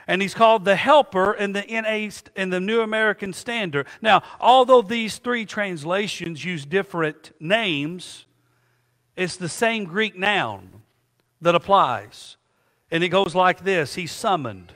And 0.09 0.23
he's 0.23 0.33
called 0.33 0.65
the 0.65 0.75
helper 0.75 1.33
in 1.33 1.53
the 1.53 1.63
NA, 1.69 2.09
in 2.35 2.49
the 2.49 2.59
New 2.59 2.81
American 2.81 3.31
Standard. 3.31 3.85
Now, 4.01 4.23
although 4.39 4.81
these 4.81 5.19
three 5.19 5.45
translations 5.45 6.43
use 6.43 6.65
different 6.65 7.31
names, 7.39 8.25
it's 9.15 9.35
the 9.35 9.47
same 9.47 9.83
Greek 9.85 10.17
noun 10.17 10.81
that 11.41 11.53
applies. 11.53 12.37
And 12.89 13.03
it 13.03 13.09
goes 13.09 13.35
like 13.35 13.63
this 13.63 13.93
He's 13.93 14.11
summoned, 14.11 14.73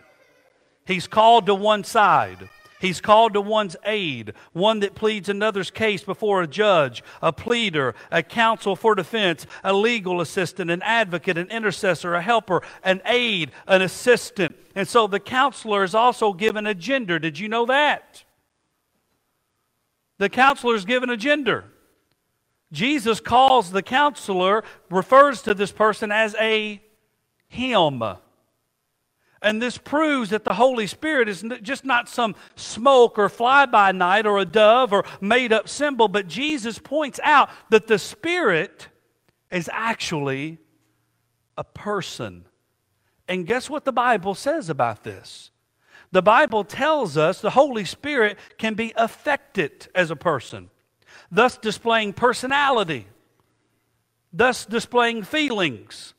He's 0.86 1.08
called 1.08 1.48
to 1.48 1.56
one 1.56 1.84
side. 1.84 2.48
He's 2.84 3.00
called 3.00 3.32
to 3.32 3.40
one's 3.40 3.78
aid, 3.86 4.34
one 4.52 4.82
that 4.82 4.94
pleads 4.94 5.30
another's 5.30 5.72
case 5.72 6.04
before 6.04 6.42
a 6.42 6.48
judge, 6.48 7.02
a 7.22 7.32
pleader, 7.32 7.96
a 8.12 8.22
counsel 8.22 8.76
for 8.76 8.94
defense, 8.94 9.48
a 9.64 9.72
legal 9.72 10.20
assistant, 10.20 10.70
an 10.70 10.82
advocate, 10.82 11.38
an 11.38 11.48
intercessor, 11.48 12.14
a 12.14 12.22
helper, 12.22 12.62
an 12.84 13.02
aid, 13.06 13.54
an 13.68 13.82
assistant. 13.82 14.58
And 14.76 14.86
so 14.86 15.08
the 15.08 15.22
counselor 15.22 15.86
is 15.86 15.96
also 15.96 16.34
given 16.34 16.68
a 16.68 16.74
gender. 16.74 17.20
Did 17.20 17.40
you 17.40 17.48
know 17.48 17.66
that? 17.68 18.26
The 20.18 20.28
counselor 20.28 20.76
is 20.76 20.84
given 20.84 21.10
a 21.10 21.16
gender. 21.16 21.64
Jesus 22.74 23.22
calls 23.22 23.72
the 23.72 23.82
counselor, 23.82 24.62
refers 24.90 25.42
to 25.44 25.54
this 25.54 25.72
person 25.72 26.12
as 26.12 26.36
a 26.36 26.82
him. 27.48 28.04
And 29.44 29.62
this 29.62 29.78
proves 29.78 30.30
that 30.30 30.46
the 30.46 30.54
Holy 30.54 30.88
Spirit 30.88 31.28
is 31.28 31.44
just 31.62 31.84
not 31.84 32.08
some 32.08 32.34
smoke 32.56 33.20
or 33.20 33.28
fly 33.28 33.66
by 33.66 33.92
night 33.92 34.26
or 34.26 34.40
a 34.40 34.46
dove 34.46 34.94
or 34.94 35.04
made 35.20 35.52
up 35.52 35.68
symbol, 35.68 36.08
but 36.08 36.28
Jesus 36.30 36.80
points 36.80 37.20
out 37.24 37.50
that 37.70 37.88
the 37.88 38.00
Spirit 38.00 38.88
is 39.52 39.70
actually 39.74 40.60
a 41.58 41.64
person. 41.66 42.46
And 43.28 43.46
guess 43.46 43.70
what 43.70 43.84
the 43.84 43.92
Bible 43.92 44.34
says 44.34 44.70
about 44.70 45.04
this? 45.04 45.52
The 46.14 46.22
Bible 46.22 46.64
tells 46.64 47.18
us 47.18 47.42
the 47.42 47.50
Holy 47.50 47.84
Spirit 47.84 48.38
can 48.58 48.76
be 48.76 48.94
affected 48.96 49.90
as 49.94 50.10
a 50.10 50.16
person, 50.16 50.70
thus 51.30 51.58
displaying 51.58 52.14
personality, 52.14 53.08
thus 54.32 54.66
displaying 54.66 55.24
feelings 55.24 56.14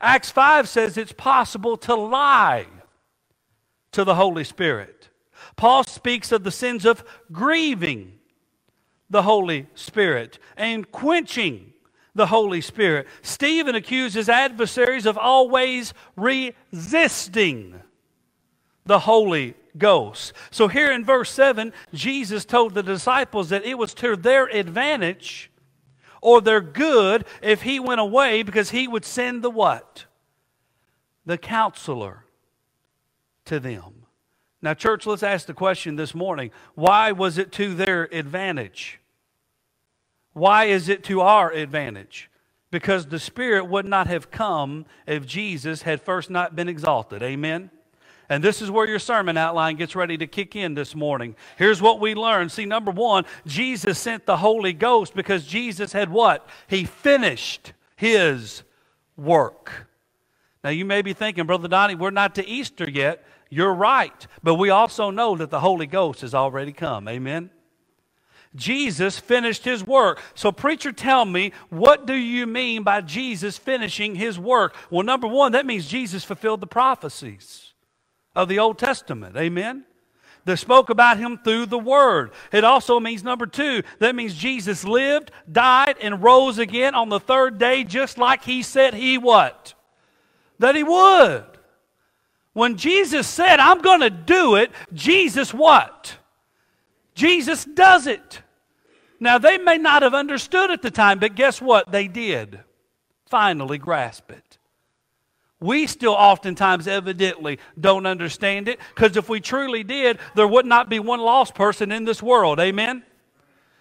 Acts 0.00 0.30
5 0.30 0.68
says 0.68 0.96
it's 0.96 1.12
possible 1.12 1.76
to 1.78 1.94
lie 1.94 2.66
to 3.92 4.04
the 4.04 4.14
Holy 4.14 4.44
Spirit. 4.44 5.10
Paul 5.56 5.84
speaks 5.84 6.32
of 6.32 6.44
the 6.44 6.50
sins 6.50 6.84
of 6.84 7.04
grieving 7.30 8.18
the 9.10 9.22
Holy 9.22 9.66
Spirit 9.74 10.38
and 10.56 10.90
quenching 10.90 11.72
the 12.14 12.26
Holy 12.26 12.60
Spirit. 12.60 13.06
Stephen 13.22 13.74
accuses 13.74 14.28
adversaries 14.28 15.06
of 15.06 15.18
always 15.18 15.92
resisting 16.16 17.80
the 18.86 19.00
Holy 19.00 19.54
Ghost. 19.76 20.32
So 20.50 20.68
here 20.68 20.90
in 20.92 21.04
verse 21.04 21.30
7, 21.30 21.72
Jesus 21.92 22.44
told 22.44 22.74
the 22.74 22.82
disciples 22.82 23.50
that 23.50 23.64
it 23.64 23.78
was 23.78 23.94
to 23.94 24.16
their 24.16 24.46
advantage 24.46 25.49
or 26.20 26.40
their 26.40 26.60
good 26.60 27.24
if 27.42 27.62
he 27.62 27.80
went 27.80 28.00
away 28.00 28.42
because 28.42 28.70
he 28.70 28.86
would 28.86 29.04
send 29.04 29.42
the 29.42 29.50
what? 29.50 30.04
The 31.26 31.38
counselor 31.38 32.24
to 33.46 33.60
them. 33.60 34.06
Now, 34.62 34.74
church, 34.74 35.06
let's 35.06 35.22
ask 35.22 35.46
the 35.46 35.54
question 35.54 35.96
this 35.96 36.14
morning 36.14 36.50
why 36.74 37.12
was 37.12 37.38
it 37.38 37.52
to 37.52 37.74
their 37.74 38.04
advantage? 38.12 39.00
Why 40.32 40.66
is 40.66 40.88
it 40.88 41.02
to 41.04 41.22
our 41.22 41.50
advantage? 41.50 42.30
Because 42.70 43.06
the 43.06 43.18
Spirit 43.18 43.64
would 43.64 43.86
not 43.86 44.06
have 44.06 44.30
come 44.30 44.86
if 45.06 45.26
Jesus 45.26 45.82
had 45.82 46.00
first 46.00 46.30
not 46.30 46.54
been 46.54 46.68
exalted. 46.68 47.22
Amen? 47.22 47.70
And 48.30 48.44
this 48.44 48.62
is 48.62 48.70
where 48.70 48.86
your 48.86 49.00
sermon 49.00 49.36
outline 49.36 49.74
gets 49.74 49.96
ready 49.96 50.16
to 50.18 50.26
kick 50.28 50.54
in 50.54 50.74
this 50.74 50.94
morning. 50.94 51.34
Here's 51.58 51.82
what 51.82 51.98
we 51.98 52.14
learned. 52.14 52.52
See, 52.52 52.64
number 52.64 52.92
one, 52.92 53.24
Jesus 53.44 53.98
sent 53.98 54.24
the 54.24 54.36
Holy 54.36 54.72
Ghost 54.72 55.14
because 55.14 55.44
Jesus 55.44 55.92
had 55.92 56.10
what? 56.10 56.48
He 56.68 56.84
finished 56.84 57.72
his 57.96 58.62
work. 59.16 59.88
Now, 60.62 60.70
you 60.70 60.84
may 60.84 61.02
be 61.02 61.12
thinking, 61.12 61.44
Brother 61.44 61.66
Donnie, 61.66 61.96
we're 61.96 62.10
not 62.10 62.36
to 62.36 62.46
Easter 62.46 62.88
yet. 62.88 63.26
You're 63.48 63.74
right. 63.74 64.26
But 64.44 64.54
we 64.54 64.70
also 64.70 65.10
know 65.10 65.34
that 65.34 65.50
the 65.50 65.60
Holy 65.60 65.86
Ghost 65.88 66.20
has 66.20 66.32
already 66.32 66.72
come. 66.72 67.08
Amen? 67.08 67.50
Jesus 68.54 69.18
finished 69.18 69.64
his 69.64 69.84
work. 69.84 70.22
So, 70.36 70.52
preacher, 70.52 70.92
tell 70.92 71.24
me, 71.24 71.50
what 71.68 72.06
do 72.06 72.14
you 72.14 72.46
mean 72.46 72.84
by 72.84 73.00
Jesus 73.00 73.58
finishing 73.58 74.14
his 74.14 74.38
work? 74.38 74.76
Well, 74.88 75.02
number 75.02 75.26
one, 75.26 75.50
that 75.52 75.66
means 75.66 75.88
Jesus 75.88 76.22
fulfilled 76.22 76.60
the 76.60 76.68
prophecies 76.68 77.69
of 78.34 78.48
the 78.48 78.58
Old 78.58 78.78
Testament. 78.78 79.36
Amen? 79.36 79.84
That 80.44 80.56
spoke 80.56 80.88
about 80.88 81.18
him 81.18 81.38
through 81.44 81.66
the 81.66 81.78
Word. 81.78 82.32
It 82.52 82.64
also 82.64 82.98
means, 82.98 83.22
number 83.22 83.46
two, 83.46 83.82
that 83.98 84.14
means 84.14 84.34
Jesus 84.34 84.84
lived, 84.84 85.30
died, 85.50 85.96
and 86.00 86.22
rose 86.22 86.58
again 86.58 86.94
on 86.94 87.08
the 87.08 87.20
third 87.20 87.58
day, 87.58 87.84
just 87.84 88.16
like 88.16 88.44
he 88.44 88.62
said 88.62 88.94
he 88.94 89.18
what? 89.18 89.74
That 90.58 90.74
he 90.74 90.82
would. 90.82 91.44
When 92.52 92.76
Jesus 92.76 93.28
said, 93.28 93.60
I'm 93.60 93.80
going 93.80 94.00
to 94.00 94.10
do 94.10 94.56
it, 94.56 94.70
Jesus 94.92 95.54
what? 95.54 96.16
Jesus 97.14 97.64
does 97.64 98.06
it. 98.06 98.42
Now, 99.20 99.38
they 99.38 99.58
may 99.58 99.76
not 99.76 100.02
have 100.02 100.14
understood 100.14 100.70
at 100.70 100.80
the 100.80 100.90
time, 100.90 101.18
but 101.18 101.34
guess 101.34 101.60
what? 101.60 101.92
They 101.92 102.08
did 102.08 102.60
finally 103.26 103.78
grasp 103.78 104.30
it. 104.30 104.49
We 105.60 105.86
still 105.86 106.14
oftentimes 106.14 106.88
evidently 106.88 107.58
don't 107.78 108.06
understand 108.06 108.66
it 108.66 108.80
because 108.94 109.16
if 109.16 109.28
we 109.28 109.40
truly 109.40 109.84
did, 109.84 110.18
there 110.34 110.48
would 110.48 110.64
not 110.64 110.88
be 110.88 110.98
one 110.98 111.20
lost 111.20 111.54
person 111.54 111.92
in 111.92 112.04
this 112.04 112.22
world. 112.22 112.58
Amen? 112.58 113.02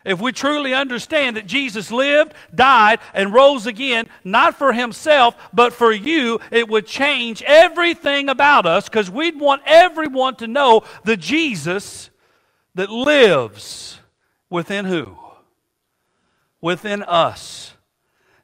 If 0.05 0.21
we 0.21 0.31
truly 0.31 0.73
understand 0.73 1.37
that 1.37 1.45
Jesus 1.45 1.91
lived, 1.91 2.33
died, 2.53 2.99
and 3.13 3.33
rose 3.33 3.65
again, 3.65 4.07
not 4.23 4.57
for 4.57 4.73
himself, 4.73 5.35
but 5.53 5.73
for 5.73 5.91
you, 5.91 6.39
it 6.51 6.69
would 6.69 6.85
change 6.85 7.43
everything 7.43 8.29
about 8.29 8.65
us 8.65 8.85
because 8.85 9.09
we'd 9.09 9.39
want 9.39 9.61
everyone 9.65 10.35
to 10.37 10.47
know 10.47 10.83
the 11.03 11.17
Jesus 11.17 12.09
that 12.75 12.89
lives 12.89 13.99
within 14.49 14.85
who? 14.85 15.17
Within 16.61 17.03
us. 17.03 17.58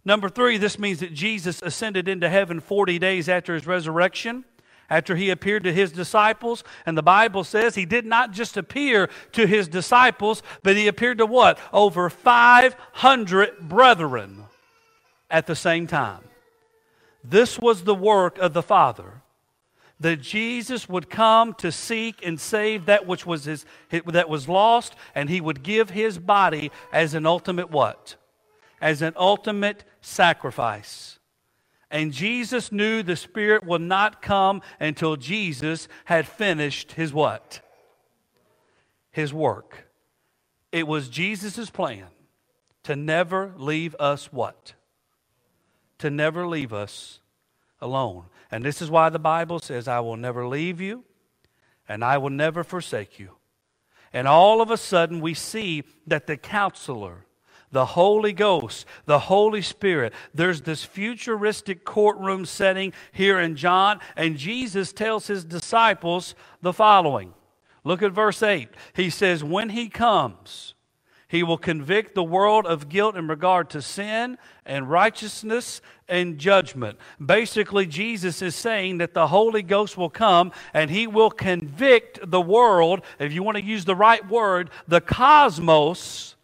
Number 0.05 0.29
three, 0.29 0.57
this 0.57 0.77
means 0.77 0.99
that 0.99 1.13
Jesus 1.13 1.63
ascended 1.63 2.07
into 2.07 2.29
heaven 2.29 2.59
40 2.59 2.99
days 2.99 3.27
after 3.27 3.55
his 3.55 3.65
resurrection, 3.65 4.45
after 4.87 5.15
he 5.15 5.31
appeared 5.31 5.63
to 5.63 5.73
his 5.73 5.91
disciples. 5.91 6.63
And 6.85 6.95
the 6.95 7.01
Bible 7.01 7.43
says 7.43 7.73
he 7.73 7.85
did 7.85 8.05
not 8.05 8.31
just 8.31 8.55
appear 8.55 9.09
to 9.31 9.47
his 9.47 9.67
disciples, 9.67 10.43
but 10.61 10.75
he 10.75 10.87
appeared 10.87 11.17
to 11.17 11.25
what? 11.25 11.57
Over 11.73 12.11
500 12.11 13.67
brethren 13.67 14.43
at 15.31 15.47
the 15.47 15.55
same 15.55 15.87
time. 15.87 16.21
This 17.23 17.57
was 17.57 17.83
the 17.83 17.95
work 17.95 18.37
of 18.37 18.53
the 18.53 18.61
Father. 18.61 19.23
That 19.99 20.21
Jesus 20.21 20.87
would 20.87 21.09
come 21.09 21.55
to 21.55 21.71
seek 21.71 22.23
and 22.23 22.39
save 22.39 22.85
that 22.85 23.07
which 23.07 23.25
was 23.25 23.45
his, 23.45 23.65
that 23.89 24.29
was 24.29 24.47
lost, 24.47 24.93
and 25.15 25.29
he 25.29 25.41
would 25.41 25.63
give 25.63 25.89
his 25.89 26.19
body 26.19 26.69
as 26.93 27.15
an 27.15 27.25
ultimate 27.25 27.71
what? 27.71 28.17
As 28.81 29.01
an 29.01 29.13
ultimate 29.15 29.83
sacrifice. 30.01 31.19
And 31.91 32.11
Jesus 32.11 32.71
knew 32.71 33.03
the 33.03 33.15
Spirit 33.15 33.63
would 33.63 33.81
not 33.81 34.21
come 34.21 34.61
until 34.79 35.15
Jesus 35.15 35.87
had 36.05 36.27
finished 36.27 36.93
his 36.93 37.13
what? 37.13 37.61
His 39.11 39.33
work. 39.33 39.87
It 40.71 40.87
was 40.87 41.07
Jesus' 41.07 41.69
plan 41.69 42.07
to 42.83 42.95
never 42.95 43.53
leave 43.57 43.95
us 43.99 44.31
what? 44.33 44.73
To 45.99 46.09
never 46.09 46.45
leave 46.45 46.73
us 46.73 47.19
alone. 47.79 48.25
And 48.51 48.63
this 48.63 48.81
is 48.81 48.89
why 48.89 49.09
the 49.09 49.19
Bible 49.19 49.59
says, 49.59 49.87
I 49.87 50.01
will 50.01 50.17
never 50.17 50.47
leave 50.47 50.81
you 50.81 51.03
and 51.87 52.03
I 52.03 52.17
will 52.17 52.29
never 52.29 52.63
forsake 52.63 53.19
you. 53.19 53.31
And 54.13 54.27
all 54.27 54.61
of 54.61 54.71
a 54.71 54.77
sudden, 54.77 55.19
we 55.19 55.33
see 55.33 55.83
that 56.07 56.27
the 56.27 56.37
counselor, 56.37 57.25
the 57.71 57.85
Holy 57.85 58.33
Ghost, 58.33 58.85
the 59.05 59.19
Holy 59.19 59.61
Spirit. 59.61 60.13
There's 60.33 60.61
this 60.61 60.83
futuristic 60.83 61.83
courtroom 61.83 62.45
setting 62.45 62.93
here 63.11 63.39
in 63.39 63.55
John, 63.55 63.99
and 64.15 64.37
Jesus 64.37 64.93
tells 64.93 65.27
his 65.27 65.43
disciples 65.43 66.35
the 66.61 66.73
following. 66.73 67.33
Look 67.83 68.01
at 68.01 68.11
verse 68.11 68.41
8. 68.41 68.69
He 68.93 69.09
says, 69.09 69.43
When 69.43 69.69
he 69.69 69.89
comes, 69.89 70.73
He 71.27 71.43
will 71.43 71.57
convict 71.57 72.13
the 72.13 72.23
world 72.23 72.65
of 72.65 72.87
guilt 72.87 73.17
in 73.17 73.27
regard 73.27 73.69
to 73.71 73.81
sin 73.81 74.37
and 74.65 74.89
righteousness 74.89 75.81
and 76.07 76.37
judgment. 76.37 76.99
Basically, 77.23 77.87
Jesus 77.87 78.41
is 78.41 78.55
saying 78.55 78.99
that 78.99 79.13
the 79.13 79.27
Holy 79.27 79.63
Ghost 79.63 79.97
will 79.97 80.09
come 80.09 80.51
and 80.73 80.89
he 80.89 81.07
will 81.07 81.31
convict 81.31 82.19
the 82.29 82.41
world, 82.41 83.01
if 83.19 83.33
you 83.33 83.41
want 83.41 83.57
to 83.57 83.63
use 83.63 83.85
the 83.85 83.95
right 83.95 84.27
word, 84.29 84.69
the 84.87 85.01
cosmos. 85.01 86.34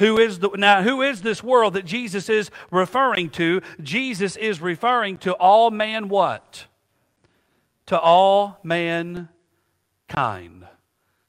Who 0.00 0.18
is 0.18 0.38
the, 0.38 0.48
now, 0.56 0.82
who 0.82 1.02
is 1.02 1.20
this 1.20 1.42
world 1.42 1.74
that 1.74 1.84
Jesus 1.84 2.30
is 2.30 2.50
referring 2.70 3.28
to? 3.30 3.60
Jesus 3.82 4.34
is 4.34 4.58
referring 4.58 5.18
to 5.18 5.34
all 5.34 5.70
man 5.70 6.08
what? 6.08 6.64
To 7.86 8.00
all 8.00 8.58
mankind. 8.62 9.28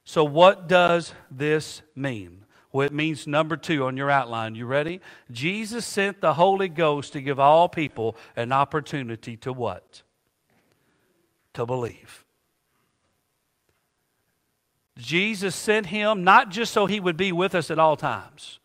So, 0.04 0.24
what 0.24 0.68
does 0.68 1.12
this 1.30 1.82
mean? 1.94 2.46
Well, 2.72 2.86
it 2.86 2.94
means 2.94 3.26
number 3.26 3.58
two 3.58 3.84
on 3.84 3.98
your 3.98 4.10
outline. 4.10 4.54
You 4.54 4.64
ready? 4.64 5.02
Jesus 5.30 5.84
sent 5.84 6.22
the 6.22 6.32
Holy 6.32 6.70
Ghost 6.70 7.12
to 7.12 7.20
give 7.20 7.38
all 7.38 7.68
people 7.68 8.16
an 8.36 8.52
opportunity 8.52 9.36
to 9.36 9.52
what? 9.52 10.02
To 11.52 11.66
believe. 11.66 12.24
Jesus 14.96 15.54
sent 15.54 15.86
him 15.86 16.24
not 16.24 16.48
just 16.48 16.72
so 16.72 16.86
he 16.86 17.00
would 17.00 17.18
be 17.18 17.32
with 17.32 17.54
us 17.54 17.70
at 17.70 17.78
all 17.78 17.96
times, 17.96 18.60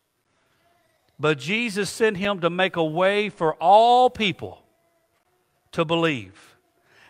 but 1.18 1.38
Jesus 1.38 1.90
sent 1.90 2.16
him 2.16 2.40
to 2.40 2.50
make 2.50 2.76
a 2.76 2.84
way 2.84 3.28
for 3.28 3.54
all 3.54 4.08
people 4.08 4.62
to 5.72 5.84
believe. 5.84 6.56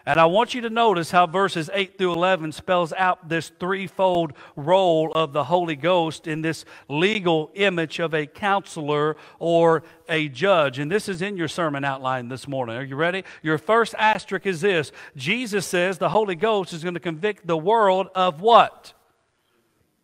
And 0.09 0.19
I 0.19 0.25
want 0.25 0.55
you 0.55 0.63
to 0.63 0.71
notice 0.71 1.11
how 1.11 1.27
verses 1.27 1.69
8 1.71 1.99
through 1.99 2.15
11 2.15 2.53
spells 2.53 2.95
out 2.95 3.29
this 3.29 3.53
threefold 3.61 4.33
role 4.57 5.13
of 5.13 5.35
the 5.35 5.45
Holy 5.45 5.77
Ghost 5.77 6.27
in 6.27 6.41
this 6.41 6.65
legal 6.89 7.51
image 7.53 7.99
of 7.99 8.15
a 8.15 8.25
counselor 8.25 9.19
or 9.39 9.83
a 10.09 10.31
judge. 10.31 10.79
And 10.79 10.91
this 10.91 11.11
is 11.11 11.21
in 11.21 11.37
your 11.37 11.47
sermon 11.47 11.85
outline 11.85 12.31
this 12.31 12.49
morning. 12.49 12.77
Are 12.77 12.83
you 12.83 12.97
ready? 12.97 13.23
Your 13.43 13.59
first 13.59 13.95
asterisk 13.99 14.47
is 14.47 14.63
this 14.63 14.93
Jesus 15.15 15.67
says 15.67 15.99
the 15.99 16.09
Holy 16.09 16.35
Ghost 16.35 16.73
is 16.73 16.83
going 16.83 16.95
to 16.95 17.01
convict 17.01 17.47
the 17.47 17.59
world 17.59 18.09
of 18.15 18.41
what? 18.41 18.95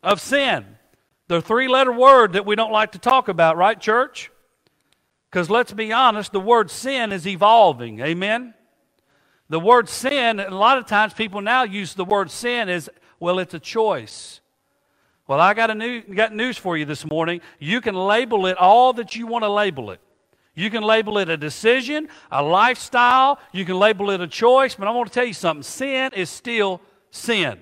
Of 0.02 0.20
sin. 0.20 0.66
The 1.28 1.40
three 1.40 1.68
letter 1.68 1.92
word 1.92 2.34
that 2.34 2.44
we 2.44 2.54
don't 2.54 2.72
like 2.72 2.92
to 2.92 2.98
talk 2.98 3.28
about, 3.28 3.56
right, 3.56 3.80
church? 3.80 4.30
Because 5.30 5.48
let's 5.48 5.72
be 5.72 5.92
honest, 5.92 6.32
the 6.32 6.40
word 6.40 6.70
sin 6.70 7.12
is 7.12 7.26
evolving. 7.26 8.00
Amen? 8.00 8.54
The 9.48 9.60
word 9.60 9.88
sin, 9.88 10.38
a 10.38 10.50
lot 10.50 10.78
of 10.78 10.86
times 10.86 11.14
people 11.14 11.40
now 11.40 11.64
use 11.64 11.94
the 11.94 12.04
word 12.04 12.30
sin 12.30 12.68
as, 12.68 12.88
well, 13.18 13.38
it's 13.38 13.54
a 13.54 13.58
choice. 13.58 14.40
Well, 15.26 15.40
I 15.40 15.54
got, 15.54 15.70
a 15.70 15.74
new, 15.74 16.02
got 16.02 16.34
news 16.34 16.58
for 16.58 16.76
you 16.76 16.84
this 16.84 17.08
morning. 17.10 17.40
You 17.58 17.80
can 17.80 17.94
label 17.94 18.46
it 18.46 18.58
all 18.58 18.92
that 18.94 19.16
you 19.16 19.26
want 19.26 19.44
to 19.44 19.48
label 19.48 19.90
it. 19.90 20.00
You 20.54 20.70
can 20.70 20.82
label 20.82 21.18
it 21.18 21.28
a 21.28 21.36
decision, 21.36 22.08
a 22.30 22.42
lifestyle, 22.42 23.40
you 23.52 23.64
can 23.64 23.76
label 23.76 24.10
it 24.10 24.20
a 24.20 24.28
choice, 24.28 24.76
but 24.76 24.86
I 24.86 24.92
want 24.92 25.08
to 25.08 25.14
tell 25.14 25.24
you 25.24 25.32
something 25.32 25.64
sin 25.64 26.12
is 26.14 26.30
still 26.30 26.80
sin. 27.10 27.58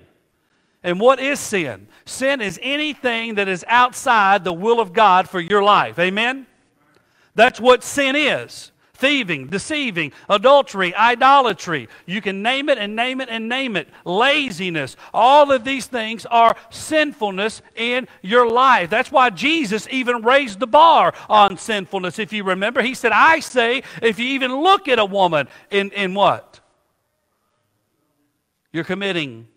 And 0.83 0.99
what 0.99 1.19
is 1.19 1.39
sin? 1.39 1.87
Sin 2.05 2.41
is 2.41 2.59
anything 2.61 3.35
that 3.35 3.47
is 3.47 3.63
outside 3.67 4.43
the 4.43 4.53
will 4.53 4.79
of 4.79 4.93
God 4.93 5.29
for 5.29 5.39
your 5.39 5.63
life. 5.63 5.97
Amen? 5.97 6.45
That's 7.35 7.59
what 7.59 7.83
sin 7.83 8.15
is 8.15 8.71
thieving, 9.03 9.47
deceiving, 9.47 10.13
adultery, 10.29 10.95
idolatry. 10.95 11.89
You 12.05 12.21
can 12.21 12.41
name 12.41 12.69
it 12.69 12.77
and 12.77 12.95
name 12.95 13.19
it 13.19 13.27
and 13.29 13.49
name 13.49 13.75
it. 13.75 13.89
Laziness. 14.05 14.95
All 15.13 15.51
of 15.51 15.65
these 15.65 15.87
things 15.87 16.25
are 16.27 16.55
sinfulness 16.69 17.61
in 17.75 18.07
your 18.21 18.49
life. 18.49 18.89
That's 18.89 19.11
why 19.11 19.29
Jesus 19.29 19.89
even 19.91 20.21
raised 20.21 20.59
the 20.59 20.67
bar 20.67 21.13
on 21.27 21.57
sinfulness. 21.57 22.17
If 22.17 22.31
you 22.31 22.45
remember, 22.45 22.81
he 22.81 22.93
said, 22.93 23.11
I 23.11 23.41
say, 23.41 23.83
if 24.01 24.19
you 24.19 24.27
even 24.27 24.55
look 24.61 24.87
at 24.87 24.99
a 24.99 25.05
woman 25.05 25.49
in, 25.69 25.91
in 25.91 26.13
what? 26.13 26.61
You're 28.71 28.85
committing 28.85 29.49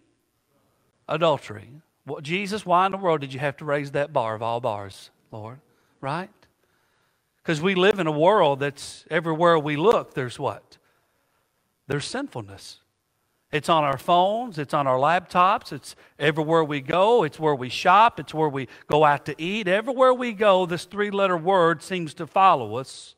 adultery. 1.09 1.71
Well, 2.07 2.21
Jesus, 2.21 2.65
why 2.65 2.87
in 2.87 2.93
the 2.93 2.99
world 2.99 3.21
did 3.21 3.33
you 3.33 3.41
have 3.41 3.57
to 3.59 3.65
raise 3.65 3.91
that 3.93 4.13
bar 4.13 4.35
of 4.35 4.43
all 4.43 4.61
bars, 4.61 5.11
Lord? 5.33 5.59
Right? 6.01 6.31
Because 7.43 7.61
we 7.61 7.75
live 7.75 7.99
in 7.99 8.07
a 8.07 8.13
world 8.13 8.61
that's 8.61 9.05
everywhere 9.11 9.59
we 9.59 9.77
look, 9.77 10.15
there's 10.15 10.39
what? 10.39 10.79
There's 11.87 12.05
sinfulness. 12.05 12.81
It's 13.53 13.69
on 13.69 13.85
our 13.85 13.97
phones, 13.97 14.59
it's 14.59 14.75
on 14.75 14.89
our 14.89 14.99
laptops, 14.99 15.73
it's 15.73 15.95
everywhere 16.19 16.65
we 16.65 16.81
go, 16.81 17.23
it's 17.23 17.39
where 17.39 17.55
we 17.55 17.69
shop, 17.69 18.19
it's 18.19 18.35
where 18.35 18.49
we 18.49 18.67
go 18.89 19.05
out 19.05 19.25
to 19.27 19.41
eat. 19.41 19.69
Everywhere 19.69 20.13
we 20.13 20.33
go, 20.33 20.67
this 20.67 20.85
three 20.85 21.11
letter 21.11 21.37
word 21.37 21.83
seems 21.83 22.13
to 22.15 22.27
follow 22.27 22.77
us 22.77 23.15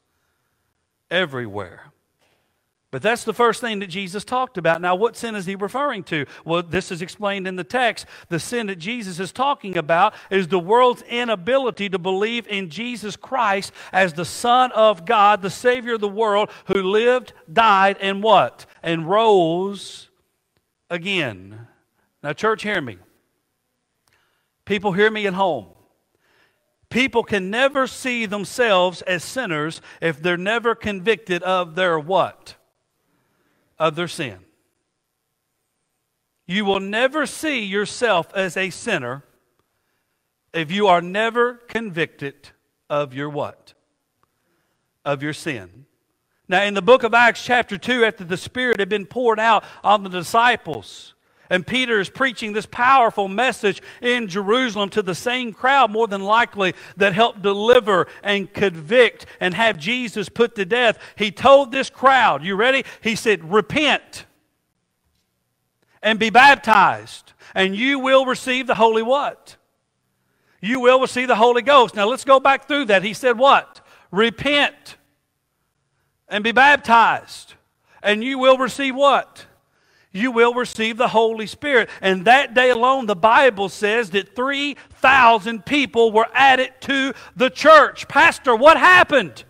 everywhere. 1.10 1.86
But 2.90 3.02
that's 3.02 3.24
the 3.24 3.34
first 3.34 3.60
thing 3.60 3.80
that 3.80 3.88
Jesus 3.88 4.24
talked 4.24 4.56
about. 4.56 4.80
Now, 4.80 4.94
what 4.94 5.14
sin 5.14 5.34
is 5.34 5.44
he 5.44 5.54
referring 5.54 6.04
to? 6.04 6.24
Well, 6.46 6.62
this 6.62 6.90
is 6.90 7.02
explained 7.02 7.46
in 7.46 7.56
the 7.56 7.64
text. 7.64 8.06
The 8.30 8.40
sin 8.40 8.68
that 8.68 8.78
Jesus 8.78 9.20
is 9.20 9.30
talking 9.30 9.76
about 9.76 10.14
is 10.30 10.48
the 10.48 10.58
world's 10.58 11.02
inability 11.02 11.90
to 11.90 11.98
believe 11.98 12.48
in 12.48 12.70
Jesus 12.70 13.14
Christ 13.14 13.72
as 13.92 14.14
the 14.14 14.24
Son 14.24 14.72
of 14.72 15.04
God, 15.04 15.42
the 15.42 15.50
Savior 15.50 15.94
of 15.94 16.00
the 16.00 16.08
world, 16.08 16.50
who 16.66 16.82
lived, 16.82 17.34
died, 17.52 17.98
and 18.00 18.22
what? 18.22 18.64
And 18.82 19.08
rose 19.08 20.08
again. 20.88 21.68
Now, 22.22 22.32
church, 22.32 22.62
hear 22.62 22.80
me. 22.80 22.96
People, 24.64 24.92
hear 24.92 25.10
me 25.10 25.26
at 25.26 25.34
home. 25.34 25.66
People 26.88 27.22
can 27.22 27.50
never 27.50 27.86
see 27.86 28.24
themselves 28.24 29.02
as 29.02 29.22
sinners 29.22 29.82
if 30.00 30.22
they're 30.22 30.38
never 30.38 30.74
convicted 30.74 31.42
of 31.42 31.74
their 31.74 31.98
what? 31.98 32.54
Of 33.78 33.94
their 33.94 34.08
sin. 34.08 34.38
You 36.46 36.64
will 36.64 36.80
never 36.80 37.26
see 37.26 37.64
yourself 37.64 38.32
as 38.34 38.56
a 38.56 38.70
sinner 38.70 39.24
if 40.52 40.70
you 40.70 40.86
are 40.86 41.02
never 41.02 41.54
convicted 41.54 42.50
of 42.88 43.12
your 43.12 43.28
what? 43.28 43.74
Of 45.04 45.22
your 45.22 45.34
sin. 45.34 45.86
Now, 46.48 46.62
in 46.62 46.72
the 46.72 46.82
book 46.82 47.02
of 47.02 47.12
Acts, 47.12 47.44
chapter 47.44 47.76
2, 47.76 48.04
after 48.04 48.24
the 48.24 48.38
Spirit 48.38 48.80
had 48.80 48.88
been 48.88 49.04
poured 49.04 49.38
out 49.38 49.62
on 49.84 50.02
the 50.02 50.08
disciples, 50.08 51.12
and 51.50 51.66
Peter 51.66 51.98
is 51.98 52.10
preaching 52.10 52.52
this 52.52 52.66
powerful 52.66 53.28
message 53.28 53.82
in 54.02 54.28
Jerusalem 54.28 54.90
to 54.90 55.02
the 55.02 55.14
same 55.14 55.52
crowd, 55.52 55.90
more 55.90 56.06
than 56.06 56.22
likely, 56.22 56.74
that 56.96 57.14
helped 57.14 57.42
deliver 57.42 58.06
and 58.22 58.52
convict 58.52 59.26
and 59.40 59.54
have 59.54 59.78
Jesus 59.78 60.28
put 60.28 60.54
to 60.56 60.64
death. 60.64 60.98
He 61.16 61.30
told 61.30 61.72
this 61.72 61.90
crowd, 61.90 62.44
you 62.44 62.54
ready? 62.54 62.84
He 63.02 63.14
said, 63.14 63.50
Repent 63.50 64.26
and 66.02 66.18
be 66.18 66.30
baptized, 66.30 67.32
and 67.54 67.74
you 67.74 67.98
will 67.98 68.26
receive 68.26 68.66
the 68.66 68.74
Holy 68.74 69.02
what? 69.02 69.56
You 70.60 70.80
will 70.80 71.00
receive 71.00 71.28
the 71.28 71.36
Holy 71.36 71.62
Ghost. 71.62 71.94
Now 71.94 72.08
let's 72.08 72.24
go 72.24 72.40
back 72.40 72.68
through 72.68 72.86
that. 72.86 73.02
He 73.02 73.14
said, 73.14 73.38
What? 73.38 73.80
Repent 74.10 74.96
and 76.28 76.44
be 76.44 76.52
baptized, 76.52 77.54
and 78.02 78.22
you 78.22 78.38
will 78.38 78.58
receive 78.58 78.94
what? 78.94 79.46
You 80.12 80.30
will 80.30 80.54
receive 80.54 80.96
the 80.96 81.08
Holy 81.08 81.46
Spirit. 81.46 81.90
And 82.00 82.24
that 82.24 82.54
day 82.54 82.70
alone, 82.70 83.06
the 83.06 83.16
Bible 83.16 83.68
says 83.68 84.10
that 84.10 84.34
3,000 84.34 85.64
people 85.64 86.12
were 86.12 86.28
added 86.32 86.72
to 86.82 87.14
the 87.36 87.50
church. 87.50 88.08
Pastor, 88.08 88.54
what 88.54 88.76
happened? 88.76 89.44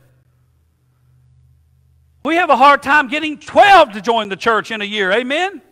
We 2.25 2.37
have 2.37 2.51
a 2.51 2.57
hard 2.57 2.83
time 2.83 3.09
getting 3.09 3.39
12 3.39 3.93
to 3.93 4.01
join 4.01 4.29
the 4.29 4.37
church 4.37 4.71
in 4.71 4.83
a 4.83 4.85
year. 4.85 5.13
Amen? 5.13 5.63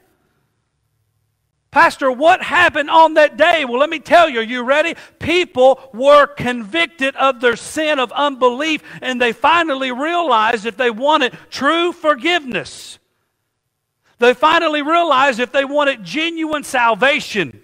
Pastor, 1.70 2.10
what 2.10 2.42
happened 2.42 2.88
on 2.88 3.14
that 3.14 3.36
day? 3.36 3.66
Well, 3.66 3.80
let 3.80 3.90
me 3.90 3.98
tell 3.98 4.30
you, 4.30 4.40
are 4.40 4.42
you 4.42 4.62
ready? 4.62 4.94
People 5.18 5.78
were 5.92 6.26
convicted 6.26 7.14
of 7.16 7.42
their 7.42 7.56
sin 7.56 7.98
of 7.98 8.10
unbelief, 8.12 8.82
and 9.02 9.20
they 9.20 9.32
finally 9.32 9.92
realized 9.92 10.64
if 10.64 10.78
they 10.78 10.90
wanted 10.90 11.36
true 11.50 11.92
forgiveness, 11.92 12.98
they 14.18 14.34
finally 14.34 14.82
realized 14.82 15.40
if 15.40 15.52
they 15.52 15.64
wanted 15.64 16.04
genuine 16.04 16.64
salvation, 16.64 17.62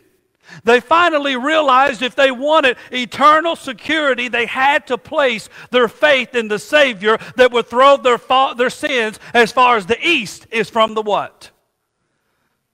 they 0.65 0.81
finally 0.81 1.37
realized 1.37 2.03
if 2.03 2.15
they 2.15 2.31
wanted 2.31 2.77
eternal 2.91 3.57
security, 3.57 4.29
they 4.29 4.47
had 4.47 4.87
to 4.89 4.99
place 4.99 5.49
their 5.71 5.89
faith 5.89 6.35
in 6.35 6.49
the 6.49 6.59
Savior 6.59 7.19
that 7.37 7.53
would 7.53 7.67
throw 7.67 7.97
their, 7.97 8.19
fa- 8.19 8.55
their 8.57 8.71
sins 8.71 9.19
as 9.33 9.51
far 9.53 9.77
as 9.77 9.87
the 9.87 10.07
east 10.07 10.47
is 10.51 10.69
from 10.69 10.95
the 10.95 11.03
what? 11.03 11.51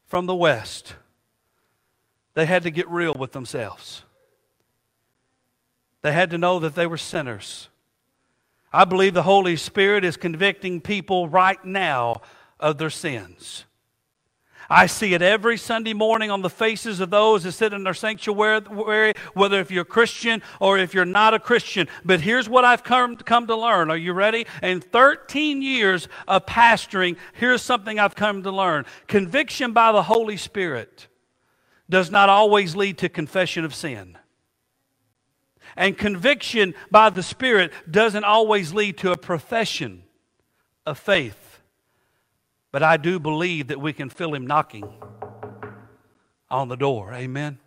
From 0.07 0.27
the 0.27 0.35
west. 0.35 0.95
They 2.35 2.47
had 2.47 2.65
to 2.65 2.71
get 2.71 2.89
real 2.89 3.15
with 3.15 3.33
themselves. 3.33 4.03
They 6.03 6.13
had 6.13 6.31
to 6.31 6.39
know 6.39 6.59
that 6.61 6.75
they 6.75 6.87
were 6.87 6.99
sinners. 6.99 7.69
I 8.73 8.85
believe 8.85 9.15
the 9.15 9.23
Holy 9.23 9.57
Spirit 9.57 10.05
is 10.05 10.17
convicting 10.17 10.81
people 10.81 11.29
right 11.29 11.63
now 11.65 12.23
of 12.61 12.79
their 12.79 12.91
sins. 12.91 13.65
I 14.71 14.87
see 14.87 15.15
it 15.15 15.23
every 15.23 15.57
Sunday 15.57 15.95
morning 15.95 16.31
on 16.31 16.43
the 16.43 16.51
faces 16.51 17.01
of 17.01 17.09
those 17.09 17.45
that 17.45 17.53
sit 17.53 17.73
in 17.73 17.85
their 17.85 17.95
sanctuary, 17.95 19.15
whether 19.33 19.61
if 19.61 19.71
you're 19.71 19.83
a 19.83 19.87
Christian 19.87 20.43
or 20.61 20.77
if 20.77 20.93
you're 20.93 21.07
not 21.07 21.33
a 21.33 21.39
Christian. 21.39 21.89
But 22.05 22.21
here's 22.21 22.51
what 22.51 22.67
I've 22.67 22.85
come, 22.85 23.17
come 23.17 23.47
to 23.47 23.57
learn. 23.57 23.91
Are 23.91 23.97
you 23.97 24.13
ready? 24.13 24.47
In 24.63 24.83
13 24.83 25.63
years 25.63 26.09
of 26.27 26.45
pastoring, 26.45 27.17
here's 27.33 27.63
something 27.63 27.99
I've 27.99 28.15
come 28.15 28.43
to 28.43 28.51
learn. 28.51 28.85
Conviction 29.07 29.73
by 29.73 29.91
the 29.91 30.03
Holy 30.03 30.37
Spirit 30.37 31.09
does 31.89 32.11
not 32.11 32.29
always 32.29 32.77
lead 32.77 32.99
to 32.99 33.09
confession 33.09 33.65
of 33.65 33.75
sin. 33.75 34.19
And 35.77 35.97
conviction 35.97 36.75
by 36.91 37.09
the 37.09 37.23
Spirit 37.23 37.73
doesn't 37.91 38.25
always 38.25 38.75
lead 38.75 38.99
to 38.99 39.13
a 39.13 39.17
profession 39.17 40.03
of 40.85 40.99
faith. 40.99 41.48
But 42.71 42.83
I 42.83 42.97
do 42.97 43.19
believe 43.19 43.69
that 43.69 43.81
we 43.81 43.93
can 43.93 44.11
feel 44.11 44.35
him 44.35 44.47
knocking 44.47 44.93
on 46.51 46.69
the 46.69 46.77
door. 46.77 47.13
Amen. 47.15 47.59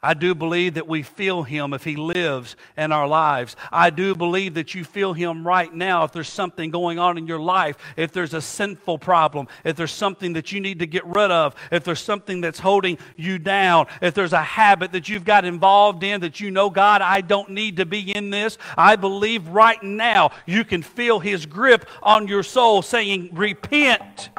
I 0.00 0.14
do 0.14 0.32
believe 0.32 0.74
that 0.74 0.86
we 0.86 1.02
feel 1.02 1.42
Him 1.42 1.74
if 1.74 1.82
He 1.82 1.96
lives 1.96 2.54
in 2.76 2.92
our 2.92 3.08
lives. 3.08 3.56
I 3.72 3.90
do 3.90 4.14
believe 4.14 4.54
that 4.54 4.72
you 4.72 4.84
feel 4.84 5.12
Him 5.12 5.44
right 5.44 5.72
now 5.74 6.04
if 6.04 6.12
there's 6.12 6.28
something 6.28 6.70
going 6.70 7.00
on 7.00 7.18
in 7.18 7.26
your 7.26 7.40
life, 7.40 7.76
if 7.96 8.12
there's 8.12 8.32
a 8.32 8.40
sinful 8.40 8.98
problem, 8.98 9.48
if 9.64 9.74
there's 9.74 9.90
something 9.90 10.34
that 10.34 10.52
you 10.52 10.60
need 10.60 10.78
to 10.78 10.86
get 10.86 11.04
rid 11.04 11.32
of, 11.32 11.56
if 11.72 11.82
there's 11.82 12.00
something 12.00 12.40
that's 12.40 12.60
holding 12.60 12.96
you 13.16 13.40
down, 13.40 13.88
if 14.00 14.14
there's 14.14 14.32
a 14.32 14.42
habit 14.42 14.92
that 14.92 15.08
you've 15.08 15.24
got 15.24 15.44
involved 15.44 16.04
in 16.04 16.20
that 16.20 16.38
you 16.38 16.52
know, 16.52 16.70
God, 16.70 17.02
I 17.02 17.20
don't 17.20 17.50
need 17.50 17.78
to 17.78 17.86
be 17.86 18.12
in 18.12 18.30
this. 18.30 18.56
I 18.76 18.94
believe 18.94 19.48
right 19.48 19.82
now 19.82 20.30
you 20.46 20.64
can 20.64 20.82
feel 20.82 21.18
His 21.18 21.44
grip 21.44 21.88
on 22.04 22.28
your 22.28 22.44
soul 22.44 22.82
saying, 22.82 23.30
Repent. 23.32 24.30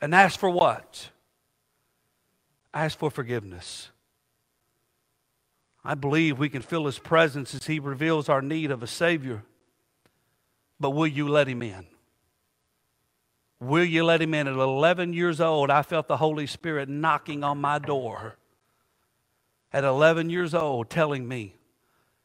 And 0.00 0.14
ask 0.14 0.38
for 0.38 0.48
what? 0.48 1.10
Ask 2.74 2.98
for 2.98 3.10
forgiveness. 3.10 3.90
I 5.84 5.94
believe 5.94 6.38
we 6.38 6.48
can 6.48 6.62
feel 6.62 6.86
His 6.86 6.98
presence 6.98 7.54
as 7.54 7.66
He 7.66 7.78
reveals 7.78 8.28
our 8.28 8.42
need 8.42 8.70
of 8.70 8.82
a 8.82 8.86
Savior. 8.86 9.44
But 10.80 10.90
will 10.90 11.06
you 11.06 11.28
let 11.28 11.46
Him 11.46 11.62
in? 11.62 11.86
Will 13.60 13.84
you 13.84 14.04
let 14.04 14.20
Him 14.20 14.34
in? 14.34 14.48
At 14.48 14.54
11 14.54 15.12
years 15.12 15.40
old, 15.40 15.70
I 15.70 15.82
felt 15.82 16.08
the 16.08 16.16
Holy 16.16 16.46
Spirit 16.46 16.88
knocking 16.88 17.44
on 17.44 17.60
my 17.60 17.78
door. 17.78 18.36
At 19.72 19.84
11 19.84 20.30
years 20.30 20.54
old, 20.54 20.90
telling 20.90 21.28
me, 21.28 21.54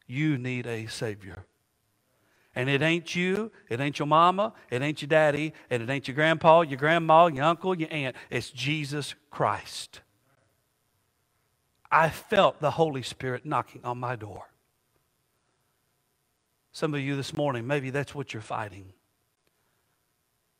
You 0.06 0.38
need 0.38 0.66
a 0.66 0.86
Savior. 0.86 1.44
And 2.54 2.68
it 2.68 2.82
ain't 2.82 3.14
you, 3.14 3.52
it 3.68 3.80
ain't 3.80 3.98
your 3.98 4.06
mama, 4.06 4.52
it 4.70 4.82
ain't 4.82 5.00
your 5.00 5.08
daddy, 5.08 5.52
and 5.70 5.82
it 5.82 5.88
ain't 5.88 6.08
your 6.08 6.16
grandpa, 6.16 6.62
your 6.62 6.78
grandma, 6.78 7.26
your 7.26 7.44
uncle, 7.44 7.76
your 7.76 7.92
aunt. 7.92 8.16
It's 8.28 8.50
Jesus 8.50 9.14
Christ. 9.30 10.00
I 11.90 12.08
felt 12.08 12.60
the 12.60 12.72
Holy 12.72 13.02
Spirit 13.02 13.44
knocking 13.44 13.80
on 13.84 13.98
my 13.98 14.16
door. 14.16 14.50
Some 16.72 16.94
of 16.94 17.00
you 17.00 17.16
this 17.16 17.36
morning, 17.36 17.66
maybe 17.66 17.90
that's 17.90 18.14
what 18.14 18.32
you're 18.32 18.42
fighting. 18.42 18.92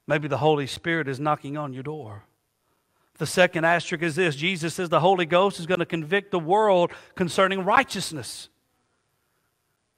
Maybe 0.06 0.26
the 0.26 0.38
Holy 0.38 0.66
Spirit 0.66 1.06
is 1.06 1.20
knocking 1.20 1.56
on 1.56 1.72
your 1.72 1.84
door. 1.84 2.24
The 3.18 3.26
second 3.26 3.64
asterisk 3.64 4.02
is 4.02 4.16
this 4.16 4.34
Jesus 4.34 4.74
says 4.74 4.88
the 4.88 5.00
Holy 5.00 5.26
Ghost 5.26 5.60
is 5.60 5.66
going 5.66 5.78
to 5.78 5.86
convict 5.86 6.30
the 6.30 6.38
world 6.38 6.90
concerning 7.14 7.64
righteousness. 7.64 8.48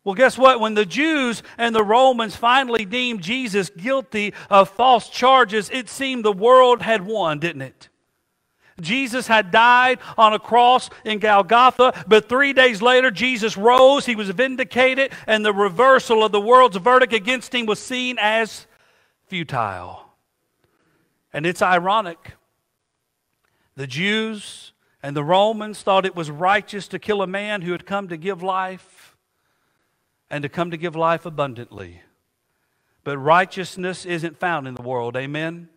Well, 0.05 0.17
guess 0.17 0.37
what? 0.37 0.59
When 0.59 0.75
the 0.75 0.85
Jews 0.85 1.43
and 1.57 1.75
the 1.75 1.85
Romans 1.85 2.35
finally 2.35 2.85
deemed 2.85 3.23
Jesus 3.23 3.71
guilty 3.71 4.35
of 4.51 4.69
false 4.69 5.09
charges, 5.09 5.71
it 5.71 5.89
seemed 5.89 6.25
the 6.25 6.33
world 6.33 6.83
had 6.83 7.07
won, 7.07 7.39
didn't 7.39 7.63
it? 7.63 7.89
Jesus 8.83 9.27
had 9.27 9.51
died 9.51 9.99
on 10.19 10.33
a 10.33 10.39
cross 10.39 10.91
in 11.05 11.19
Golgotha, 11.19 12.05
but 12.07 12.29
three 12.29 12.53
days 12.53 12.83
later, 12.83 13.11
Jesus 13.11 13.57
rose. 13.57 14.05
He 14.05 14.17
was 14.17 14.29
vindicated, 14.31 15.13
and 15.27 15.45
the 15.45 15.55
reversal 15.55 16.23
of 16.25 16.33
the 16.33 16.41
world's 16.41 16.77
verdict 16.77 17.13
against 17.13 17.55
him 17.55 17.67
was 17.67 17.79
seen 17.79 18.19
as 18.21 18.67
futile. 19.27 20.11
And 21.33 21.47
it's 21.47 21.63
ironic. 21.63 22.33
The 23.75 23.87
Jews 23.87 24.73
and 25.03 25.17
the 25.17 25.25
Romans 25.25 25.83
thought 25.83 26.05
it 26.05 26.15
was 26.15 26.31
righteous 26.31 26.87
to 26.89 26.99
kill 26.99 27.23
a 27.23 27.27
man 27.27 27.63
who 27.63 27.73
had 27.73 27.87
come 27.87 28.09
to 28.09 28.17
give 28.17 28.43
life 28.43 29.17
and 30.31 30.43
to 30.43 30.49
come 30.49 30.71
to 30.71 30.77
give 30.77 30.95
life 30.95 31.27
abundantly. 31.27 32.03
But 33.05 33.19
righteousness 33.19 34.07
isn't 34.07 34.39
found 34.39 34.69
in 34.69 34.75
the 34.75 34.83
world. 34.83 35.17
Amen. 35.17 35.69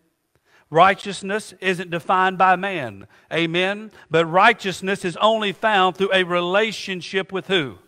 Righteousness 0.70 1.54
isn't 1.60 1.90
defined 1.90 2.38
by 2.38 2.56
man. 2.56 3.06
Amen. 3.32 3.92
But 4.10 4.26
righteousness 4.26 5.04
is 5.04 5.16
only 5.18 5.52
found 5.52 5.96
through 5.96 6.12
a 6.12 6.24
relationship 6.24 7.32
with 7.32 7.46
who? 7.46 7.78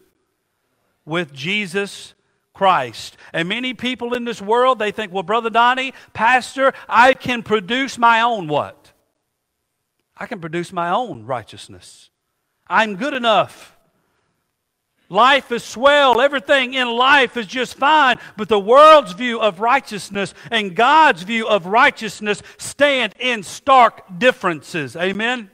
With 1.04 1.32
Jesus 1.32 2.14
Christ. 2.54 3.16
And 3.32 3.48
many 3.48 3.74
people 3.74 4.14
in 4.14 4.24
this 4.24 4.42
world, 4.42 4.78
they 4.78 4.90
think, 4.90 5.12
well, 5.12 5.22
Brother 5.22 5.50
Donnie, 5.50 5.94
Pastor, 6.12 6.72
I 6.88 7.14
can 7.14 7.42
produce 7.42 7.98
my 7.98 8.20
own 8.20 8.48
what? 8.48 8.92
I 10.16 10.26
can 10.26 10.40
produce 10.40 10.72
my 10.72 10.90
own 10.90 11.24
righteousness. 11.24 12.10
I'm 12.66 12.96
good 12.96 13.14
enough. 13.14 13.77
Life 15.08 15.52
is 15.52 15.64
swell. 15.64 16.20
Everything 16.20 16.74
in 16.74 16.88
life 16.88 17.36
is 17.36 17.46
just 17.46 17.74
fine. 17.74 18.18
But 18.36 18.48
the 18.48 18.60
world's 18.60 19.12
view 19.12 19.40
of 19.40 19.60
righteousness 19.60 20.34
and 20.50 20.76
God's 20.76 21.22
view 21.22 21.48
of 21.48 21.66
righteousness 21.66 22.42
stand 22.58 23.14
in 23.18 23.42
stark 23.42 24.18
differences. 24.18 24.96
Amen? 24.96 25.50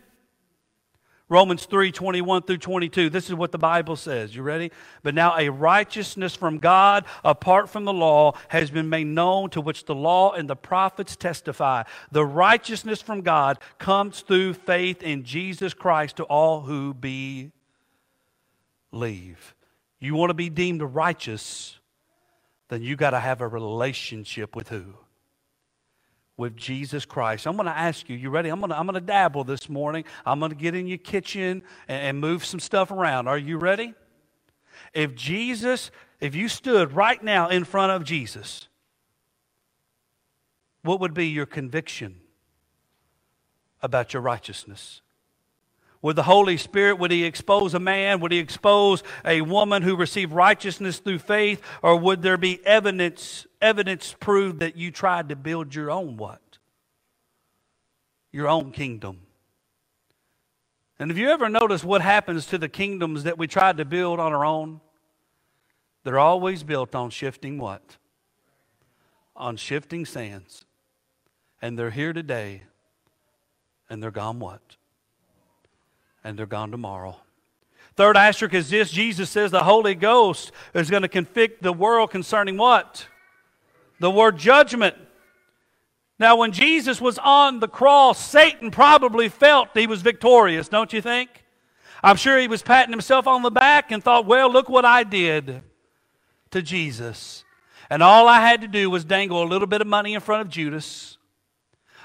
Romans 1.28 1.64
3 1.66 1.90
21 1.90 2.42
through 2.42 2.58
22. 2.58 3.10
This 3.10 3.28
is 3.28 3.34
what 3.34 3.50
the 3.50 3.58
Bible 3.58 3.96
says. 3.96 4.36
You 4.36 4.42
ready? 4.42 4.70
But 5.02 5.14
now 5.14 5.34
a 5.38 5.48
righteousness 5.48 6.34
from 6.34 6.58
God 6.58 7.06
apart 7.24 7.70
from 7.70 7.84
the 7.84 7.94
law 7.94 8.34
has 8.48 8.70
been 8.70 8.88
made 8.88 9.06
known 9.06 9.50
to 9.50 9.60
which 9.60 9.86
the 9.86 9.94
law 9.94 10.32
and 10.32 10.50
the 10.50 10.56
prophets 10.56 11.16
testify. 11.16 11.84
The 12.12 12.26
righteousness 12.26 13.00
from 13.00 13.22
God 13.22 13.58
comes 13.78 14.20
through 14.20 14.54
faith 14.54 15.02
in 15.02 15.24
Jesus 15.24 15.74
Christ 15.74 16.16
to 16.16 16.24
all 16.24 16.62
who 16.62 16.92
believe 16.92 17.53
leave. 18.94 19.54
You 20.00 20.14
want 20.14 20.30
to 20.30 20.34
be 20.34 20.50
deemed 20.50 20.82
righteous, 20.82 21.78
then 22.68 22.82
you 22.82 22.96
got 22.96 23.10
to 23.10 23.20
have 23.20 23.40
a 23.40 23.48
relationship 23.48 24.54
with 24.54 24.68
who? 24.68 24.84
With 26.36 26.56
Jesus 26.56 27.04
Christ. 27.04 27.46
I'm 27.46 27.56
going 27.56 27.66
to 27.66 27.76
ask 27.76 28.08
you, 28.08 28.16
you 28.16 28.30
ready? 28.30 28.48
I'm 28.48 28.58
going 28.58 28.70
to, 28.70 28.78
I'm 28.78 28.86
going 28.86 28.94
to 28.94 29.00
dabble 29.00 29.44
this 29.44 29.68
morning. 29.68 30.04
I'm 30.26 30.40
going 30.40 30.50
to 30.50 30.56
get 30.56 30.74
in 30.74 30.86
your 30.86 30.98
kitchen 30.98 31.62
and, 31.88 32.02
and 32.02 32.20
move 32.20 32.44
some 32.44 32.60
stuff 32.60 32.90
around. 32.90 33.28
Are 33.28 33.38
you 33.38 33.58
ready? 33.58 33.94
If 34.92 35.14
Jesus, 35.14 35.90
if 36.20 36.34
you 36.34 36.48
stood 36.48 36.92
right 36.92 37.22
now 37.22 37.48
in 37.48 37.64
front 37.64 37.92
of 37.92 38.04
Jesus, 38.04 38.68
what 40.82 41.00
would 41.00 41.14
be 41.14 41.28
your 41.28 41.46
conviction 41.46 42.20
about 43.80 44.12
your 44.12 44.22
righteousness? 44.22 45.00
With 46.04 46.16
the 46.16 46.24
Holy 46.24 46.58
Spirit, 46.58 46.98
would 46.98 47.10
He 47.10 47.24
expose 47.24 47.72
a 47.72 47.80
man? 47.80 48.20
Would 48.20 48.30
He 48.30 48.36
expose 48.36 49.02
a 49.24 49.40
woman 49.40 49.82
who 49.82 49.96
received 49.96 50.34
righteousness 50.34 50.98
through 50.98 51.20
faith? 51.20 51.62
Or 51.80 51.96
would 51.96 52.20
there 52.20 52.36
be 52.36 52.60
evidence, 52.66 53.46
evidence 53.62 54.14
prove 54.20 54.58
that 54.58 54.76
you 54.76 54.90
tried 54.90 55.30
to 55.30 55.34
build 55.34 55.74
your 55.74 55.90
own 55.90 56.18
what? 56.18 56.58
Your 58.32 58.48
own 58.48 58.70
kingdom. 58.70 59.20
And 60.98 61.10
have 61.10 61.16
you 61.16 61.30
ever 61.30 61.48
noticed 61.48 61.84
what 61.84 62.02
happens 62.02 62.44
to 62.48 62.58
the 62.58 62.68
kingdoms 62.68 63.22
that 63.22 63.38
we 63.38 63.46
tried 63.46 63.78
to 63.78 63.86
build 63.86 64.20
on 64.20 64.34
our 64.34 64.44
own? 64.44 64.82
They're 66.02 66.18
always 66.18 66.64
built 66.64 66.94
on 66.94 67.08
shifting 67.08 67.56
what? 67.56 67.96
On 69.34 69.56
shifting 69.56 70.04
sands. 70.04 70.66
And 71.62 71.78
they're 71.78 71.88
here 71.88 72.12
today, 72.12 72.64
and 73.88 74.02
they're 74.02 74.10
gone 74.10 74.38
what? 74.38 74.76
And 76.24 76.38
they're 76.38 76.46
gone 76.46 76.70
tomorrow. 76.70 77.16
Third 77.96 78.16
asterisk 78.16 78.54
is 78.54 78.70
this 78.70 78.90
Jesus 78.90 79.30
says 79.30 79.50
the 79.50 79.62
Holy 79.62 79.94
Ghost 79.94 80.50
is 80.72 80.90
going 80.90 81.02
to 81.02 81.08
convict 81.08 81.62
the 81.62 81.72
world 81.72 82.10
concerning 82.10 82.56
what? 82.56 83.06
The 84.00 84.10
word 84.10 84.38
judgment. 84.38 84.96
Now, 86.18 86.36
when 86.36 86.52
Jesus 86.52 87.00
was 87.00 87.18
on 87.18 87.60
the 87.60 87.68
cross, 87.68 88.18
Satan 88.24 88.70
probably 88.70 89.28
felt 89.28 89.68
he 89.74 89.86
was 89.86 90.02
victorious, 90.02 90.68
don't 90.68 90.92
you 90.92 91.00
think? 91.00 91.44
I'm 92.02 92.16
sure 92.16 92.38
he 92.38 92.48
was 92.48 92.62
patting 92.62 92.92
himself 92.92 93.26
on 93.26 93.42
the 93.42 93.50
back 93.50 93.90
and 93.90 94.02
thought, 94.02 94.26
well, 94.26 94.50
look 94.50 94.68
what 94.68 94.84
I 94.84 95.04
did 95.04 95.62
to 96.50 96.62
Jesus. 96.62 97.44
And 97.90 98.02
all 98.02 98.28
I 98.28 98.40
had 98.40 98.60
to 98.60 98.68
do 98.68 98.90
was 98.90 99.04
dangle 99.04 99.42
a 99.42 99.44
little 99.44 99.66
bit 99.66 99.80
of 99.80 99.86
money 99.86 100.14
in 100.14 100.20
front 100.20 100.42
of 100.42 100.48
Judas 100.48 101.18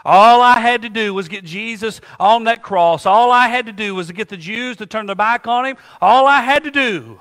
all 0.05 0.41
I 0.41 0.59
had 0.59 0.81
to 0.83 0.89
do 0.89 1.13
was 1.13 1.27
get 1.27 1.43
Jesus 1.43 2.01
on 2.19 2.45
that 2.45 2.63
cross. 2.63 3.05
All 3.05 3.31
I 3.31 3.47
had 3.47 3.65
to 3.65 3.73
do 3.73 3.95
was 3.95 4.07
to 4.07 4.13
get 4.13 4.29
the 4.29 4.37
Jews 4.37 4.77
to 4.77 4.85
turn 4.85 5.05
their 5.05 5.15
back 5.15 5.47
on 5.47 5.65
him. 5.65 5.77
All 6.01 6.25
I 6.27 6.41
had 6.41 6.63
to 6.63 6.71
do 6.71 7.19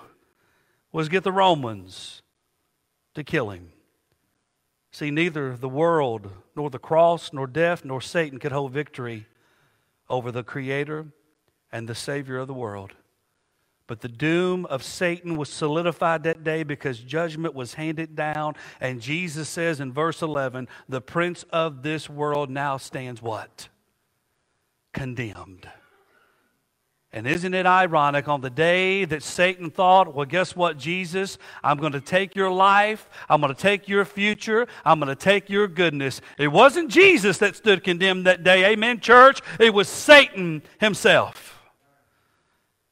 was 0.93 1.09
get 1.09 1.25
the 1.25 1.33
Romans 1.33 2.23
to 3.15 3.25
kill 3.25 3.51
him. 3.51 3.73
See, 4.91 5.11
neither 5.11 5.57
the 5.57 5.69
world, 5.69 6.31
nor 6.57 6.71
the 6.71 6.79
cross, 6.79 7.33
nor 7.33 7.47
death, 7.47 7.85
nor 7.85 8.01
Satan 8.01 8.39
could 8.39 8.53
hold 8.53 8.73
victory 8.73 9.27
over 10.09 10.33
the 10.33 10.43
Creator 10.43 11.07
and 11.71 11.89
the 11.89 11.95
Savior 11.95 12.39
of 12.39 12.49
the 12.49 12.55
world. 12.55 12.93
But 13.89 14.03
the 14.03 14.09
doom 14.09 14.67
of 14.67 14.85
Satan 14.85 15.37
was 15.39 15.49
solidified 15.49 16.23
that 16.25 16.45
day 16.45 16.63
because 16.63 17.01
judgment 17.01 17.55
was 17.55 17.75
handed 17.75 18.15
down. 18.15 18.55
And 18.81 19.01
Jesus 19.01 19.49
says 19.49 19.81
in 19.81 19.93
verse 19.93 20.21
11, 20.21 20.69
the 20.89 21.01
prince 21.01 21.45
of 21.51 21.83
this 21.83 22.09
world 22.09 22.51
now 22.51 22.77
stands 22.77 23.23
what? 23.23 23.69
Condemned. 24.93 25.69
And 27.11 27.27
isn't 27.27 27.55
it 27.55 27.65
ironic 27.65 28.29
on 28.29 28.43
the 28.43 28.51
day 28.51 29.07
that 29.07 29.23
Satan 29.23 29.71
thought, 29.71 30.15
well, 30.15 30.27
guess 30.27 30.55
what, 30.55 30.77
Jesus? 30.77 31.39
I'm 31.65 31.79
going 31.79 31.93
to 31.93 32.03
take 32.03 32.37
your 32.37 32.51
life. 32.51 33.09
I'm 33.31 33.41
going 33.41 33.55
to 33.55 33.61
take 33.61 33.89
your 33.89 34.05
future. 34.05 34.69
I'm 34.85 35.01
going 35.01 35.09
to 35.09 35.17
take 35.17 35.49
your 35.49 35.67
goodness. 35.67 36.21
It 36.37 36.49
wasn't 36.49 36.91
Jesus 36.91 37.39
that 37.39 37.57
stood 37.57 37.83
condemned 37.83 38.27
that 38.27 38.45
day. 38.45 38.67
Amen, 38.67 39.01
church. 39.01 39.41
It 39.59 39.73
was 39.73 39.89
Satan 39.89 40.63
himself. 40.79 41.58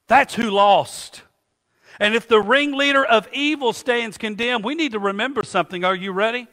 That's 0.06 0.34
who 0.34 0.50
lost. 0.50 1.22
And 1.98 2.14
if 2.14 2.28
the 2.28 2.40
ringleader 2.40 3.04
of 3.04 3.28
evil 3.32 3.72
stands 3.72 4.18
condemned, 4.18 4.64
we 4.64 4.74
need 4.74 4.92
to 4.92 4.98
remember 4.98 5.42
something. 5.42 5.84
Are 5.84 5.94
you 5.94 6.12
ready? 6.12 6.46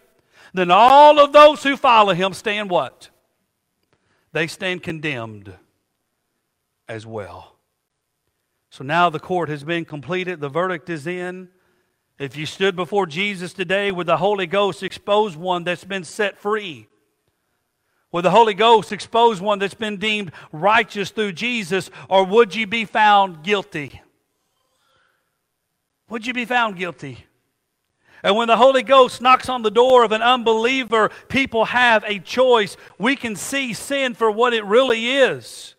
Then 0.54 0.72
all 0.72 1.20
of 1.20 1.34
those 1.34 1.64
who 1.64 1.76
follow 1.76 2.14
him 2.14 2.34
stand 2.34 2.70
what? 2.70 3.10
They 4.32 4.48
stand 4.48 4.84
condemned 4.84 5.54
as 6.88 7.06
well. 7.06 7.56
So 8.70 8.84
now 8.84 9.10
the 9.10 9.20
court 9.20 9.50
has 9.50 9.64
been 9.64 9.86
completed, 9.86 10.40
the 10.40 10.50
verdict 10.50 10.90
is 10.90 11.06
in. 11.06 11.50
If 12.18 12.36
you 12.38 12.46
stood 12.46 12.76
before 12.76 13.06
Jesus 13.06 13.54
today, 13.54 13.92
with 13.92 14.08
the 14.08 14.18
Holy 14.18 14.48
Ghost 14.48 14.84
expose 14.84 15.36
one 15.36 15.64
that's 15.64 15.84
been 15.84 16.04
set 16.04 16.40
free? 16.40 16.88
Would 18.14 18.24
the 18.24 18.32
Holy 18.32 18.54
Ghost 18.54 18.92
expose 18.92 19.42
one 19.42 19.58
that's 19.58 19.74
been 19.74 19.98
deemed 19.98 20.32
righteous 20.52 21.10
through 21.10 21.34
Jesus, 21.34 21.90
or 22.08 22.24
would 22.24 22.54
you 22.54 22.68
be 22.68 22.86
found 22.86 23.44
guilty? 23.44 24.02
Would 26.10 26.28
you 26.28 26.34
be 26.34 26.46
found 26.46 26.78
guilty? 26.78 27.26
And 28.22 28.38
when 28.38 28.48
the 28.48 28.56
Holy 28.56 28.84
Ghost 28.84 29.20
knocks 29.20 29.50
on 29.50 29.64
the 29.64 29.72
door 29.72 30.04
of 30.04 30.12
an 30.12 30.22
unbeliever, 30.22 31.10
people 31.28 31.66
have 31.66 32.04
a 32.06 32.20
choice. 32.20 32.78
We 33.00 33.16
can 33.16 33.36
see 33.36 33.74
sin 33.74 34.14
for 34.14 34.30
what 34.30 34.54
it 34.54 34.64
really 34.64 35.16
is. 35.16 35.74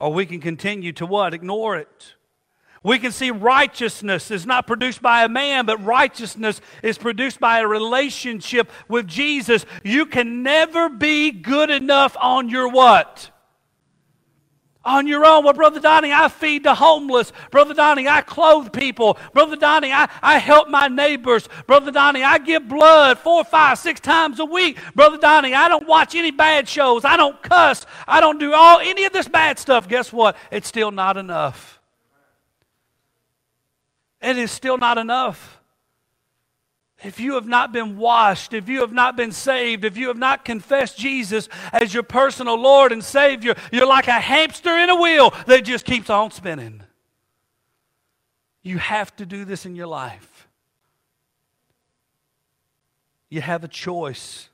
Or 0.00 0.10
we 0.10 0.24
can 0.24 0.40
continue 0.40 0.92
to 0.94 1.06
what? 1.06 1.34
Ignore 1.34 1.76
it. 1.76 2.14
We 2.84 2.98
can 2.98 3.10
see 3.10 3.30
righteousness 3.30 4.30
is 4.30 4.46
not 4.46 4.66
produced 4.66 5.02
by 5.02 5.24
a 5.24 5.28
man, 5.28 5.64
but 5.64 5.82
righteousness 5.82 6.60
is 6.82 6.98
produced 6.98 7.40
by 7.40 7.60
a 7.60 7.66
relationship 7.66 8.70
with 8.88 9.08
Jesus. 9.08 9.64
You 9.82 10.06
can 10.06 10.42
never 10.42 10.90
be 10.90 11.32
good 11.32 11.70
enough 11.70 12.14
on 12.20 12.48
your 12.50 12.68
what? 12.68 13.30
on 14.84 15.06
your 15.06 15.24
own. 15.24 15.44
Well, 15.44 15.54
Brother 15.54 15.80
Donnie, 15.80 16.12
I 16.12 16.28
feed 16.28 16.64
the 16.64 16.74
homeless. 16.74 17.32
Brother 17.50 17.74
Donnie, 17.74 18.06
I 18.06 18.20
clothe 18.20 18.72
people. 18.72 19.18
Brother 19.32 19.56
Donnie, 19.56 19.92
I, 19.92 20.08
I 20.22 20.38
help 20.38 20.68
my 20.68 20.88
neighbors. 20.88 21.48
Brother 21.66 21.90
Donnie, 21.90 22.22
I 22.22 22.38
give 22.38 22.68
blood 22.68 23.18
four, 23.18 23.44
five, 23.44 23.78
six 23.78 24.00
times 24.00 24.40
a 24.40 24.44
week. 24.44 24.78
Brother 24.94 25.18
Donnie, 25.18 25.54
I 25.54 25.68
don't 25.68 25.88
watch 25.88 26.14
any 26.14 26.30
bad 26.30 26.68
shows. 26.68 27.04
I 27.04 27.16
don't 27.16 27.40
cuss. 27.42 27.86
I 28.06 28.20
don't 28.20 28.38
do 28.38 28.52
all 28.52 28.78
any 28.80 29.04
of 29.04 29.12
this 29.12 29.28
bad 29.28 29.58
stuff. 29.58 29.88
Guess 29.88 30.12
what? 30.12 30.36
It's 30.50 30.68
still 30.68 30.90
not 30.90 31.16
enough. 31.16 31.80
It 34.24 34.38
is 34.38 34.50
still 34.50 34.78
not 34.78 34.96
enough. 34.96 35.60
If 37.02 37.20
you 37.20 37.34
have 37.34 37.46
not 37.46 37.72
been 37.72 37.98
washed, 37.98 38.54
if 38.54 38.70
you 38.70 38.80
have 38.80 38.92
not 38.92 39.16
been 39.16 39.32
saved, 39.32 39.84
if 39.84 39.98
you 39.98 40.08
have 40.08 40.16
not 40.16 40.46
confessed 40.46 40.96
Jesus 40.96 41.50
as 41.72 41.92
your 41.92 42.02
personal 42.02 42.58
Lord 42.58 42.90
and 42.90 43.04
Savior, 43.04 43.54
you're 43.70 43.86
like 43.86 44.08
a 44.08 44.12
hamster 44.12 44.70
in 44.78 44.88
a 44.88 44.96
wheel 44.96 45.34
that 45.46 45.64
just 45.64 45.84
keeps 45.84 46.08
on 46.08 46.30
spinning. 46.30 46.82
You 48.62 48.78
have 48.78 49.14
to 49.16 49.26
do 49.26 49.44
this 49.44 49.66
in 49.66 49.76
your 49.76 49.88
life. 49.88 50.48
You 53.28 53.42
have 53.42 53.62
a 53.62 53.68
choice. 53.68 54.48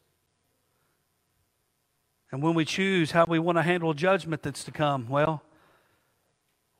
And 2.33 2.43
when 2.43 2.55
we 2.55 2.65
choose 2.65 3.13
how 3.13 3.25
we 3.29 3.39
want 3.39 3.59
to 3.59 3.63
handle 3.63 3.95
judgment 3.95 4.43
that's 4.43 4.65
to 4.65 4.73
come, 4.73 5.09
well, 5.09 5.43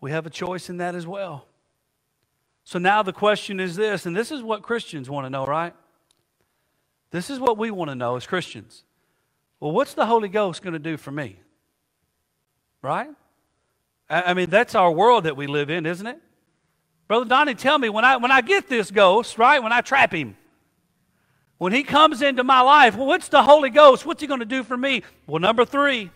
we 0.01 0.11
have 0.11 0.27
a 0.27 0.31
choice 0.31 0.69
in 0.69 0.79
that 0.79 0.97
as 0.97 1.07
well. 1.07 1.47
So 2.71 2.79
now 2.79 3.03
the 3.03 3.13
question 3.13 3.59
is 3.59 3.75
this, 3.75 4.07
and 4.07 4.17
this 4.17 4.31
is 4.31 4.45
what 4.45 4.63
Christians 4.63 5.11
want 5.11 5.27
to 5.27 5.31
know, 5.31 5.45
right? 5.45 5.75
This 7.11 7.29
is 7.29 7.41
what 7.41 7.59
we 7.59 7.73
want 7.73 7.91
to 7.91 7.97
know 7.97 8.15
as 8.15 8.29
Christians. 8.29 8.85
Well, 9.59 9.73
what's 9.73 9.95
the 9.95 10.07
Holy 10.07 10.29
Ghost 10.29 10.63
going 10.63 10.75
to 10.75 10.79
do 10.79 10.97
for 10.97 11.11
me? 11.11 11.41
Right? 12.81 13.11
I 14.09 14.35
mean, 14.35 14.51
that's 14.51 14.77
our 14.77 14.93
world 14.93 15.25
that 15.25 15.37
we 15.37 15.49
live 15.49 15.69
in, 15.69 15.85
isn't 15.85 16.07
it? 16.07 16.21
Brother 17.09 17.25
Donnie, 17.25 17.57
tell 17.57 17.77
me 17.77 17.89
when 17.89 18.05
I 18.05 18.19
when 18.19 18.31
I 18.31 18.41
get 18.41 18.69
this 18.69 18.93
ghost, 18.93 19.37
right? 19.37 19.61
When 19.61 19.73
I 19.73 19.81
trap 19.81 20.15
him, 20.15 20.37
when 21.59 21.73
he 21.73 21.83
comes 21.83 22.23
into 22.23 22.45
my 22.45 22.61
life, 22.61 22.95
well, 22.97 23.09
what's 23.09 23.27
the 23.27 23.43
Holy 23.43 23.71
Ghost? 23.71 24.07
What's 24.07 24.21
he 24.21 24.29
going 24.29 24.39
to 24.39 24.47
do 24.47 24.63
for 24.63 24.77
me? 24.77 25.03
Well, 25.27 25.41
number 25.41 25.65
three, 25.65 26.13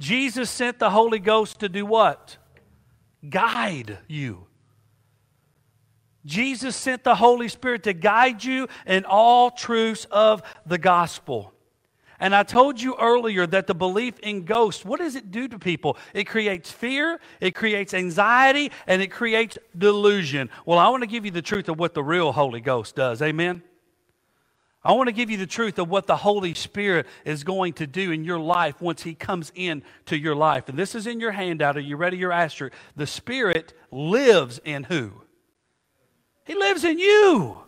Jesus 0.00 0.50
sent 0.50 0.80
the 0.80 0.90
Holy 0.90 1.20
Ghost 1.20 1.60
to 1.60 1.68
do 1.68 1.86
what? 1.86 2.36
Guide 3.30 3.98
you. 4.08 4.47
Jesus 6.28 6.76
sent 6.76 7.02
the 7.02 7.14
Holy 7.14 7.48
Spirit 7.48 7.84
to 7.84 7.92
guide 7.92 8.44
you 8.44 8.68
in 8.86 9.04
all 9.04 9.50
truths 9.50 10.06
of 10.10 10.42
the 10.66 10.78
gospel. 10.78 11.52
And 12.20 12.34
I 12.34 12.42
told 12.42 12.80
you 12.80 12.96
earlier 13.00 13.46
that 13.46 13.66
the 13.66 13.74
belief 13.74 14.18
in 14.20 14.44
ghosts, 14.44 14.84
what 14.84 15.00
does 15.00 15.14
it 15.14 15.30
do 15.30 15.48
to 15.48 15.58
people? 15.58 15.96
It 16.12 16.24
creates 16.24 16.70
fear, 16.70 17.20
it 17.40 17.54
creates 17.54 17.94
anxiety, 17.94 18.72
and 18.86 19.00
it 19.00 19.08
creates 19.08 19.56
delusion. 19.76 20.50
Well, 20.66 20.78
I 20.78 20.88
want 20.88 21.02
to 21.02 21.08
give 21.08 21.24
you 21.24 21.30
the 21.30 21.42
truth 21.42 21.68
of 21.68 21.78
what 21.78 21.94
the 21.94 22.02
real 22.02 22.32
Holy 22.32 22.60
Ghost 22.60 22.96
does. 22.96 23.22
Amen? 23.22 23.62
I 24.84 24.92
want 24.92 25.08
to 25.08 25.12
give 25.12 25.30
you 25.30 25.36
the 25.36 25.46
truth 25.46 25.78
of 25.78 25.88
what 25.88 26.06
the 26.06 26.16
Holy 26.16 26.54
Spirit 26.54 27.06
is 27.24 27.44
going 27.44 27.74
to 27.74 27.86
do 27.86 28.10
in 28.10 28.24
your 28.24 28.38
life 28.38 28.80
once 28.80 29.02
He 29.02 29.14
comes 29.14 29.52
in 29.54 29.82
to 30.06 30.18
your 30.18 30.34
life. 30.34 30.68
And 30.68 30.78
this 30.78 30.94
is 30.94 31.06
in 31.06 31.20
your 31.20 31.32
handout. 31.32 31.76
Are 31.76 31.80
you 31.80 31.96
ready? 31.96 32.16
Your 32.16 32.32
asterisk. 32.32 32.74
The 32.96 33.06
Spirit 33.06 33.74
lives 33.90 34.60
in 34.64 34.84
who? 34.84 35.22
He 36.48 36.54
lives 36.54 36.82
in 36.82 36.98
you. 36.98 37.58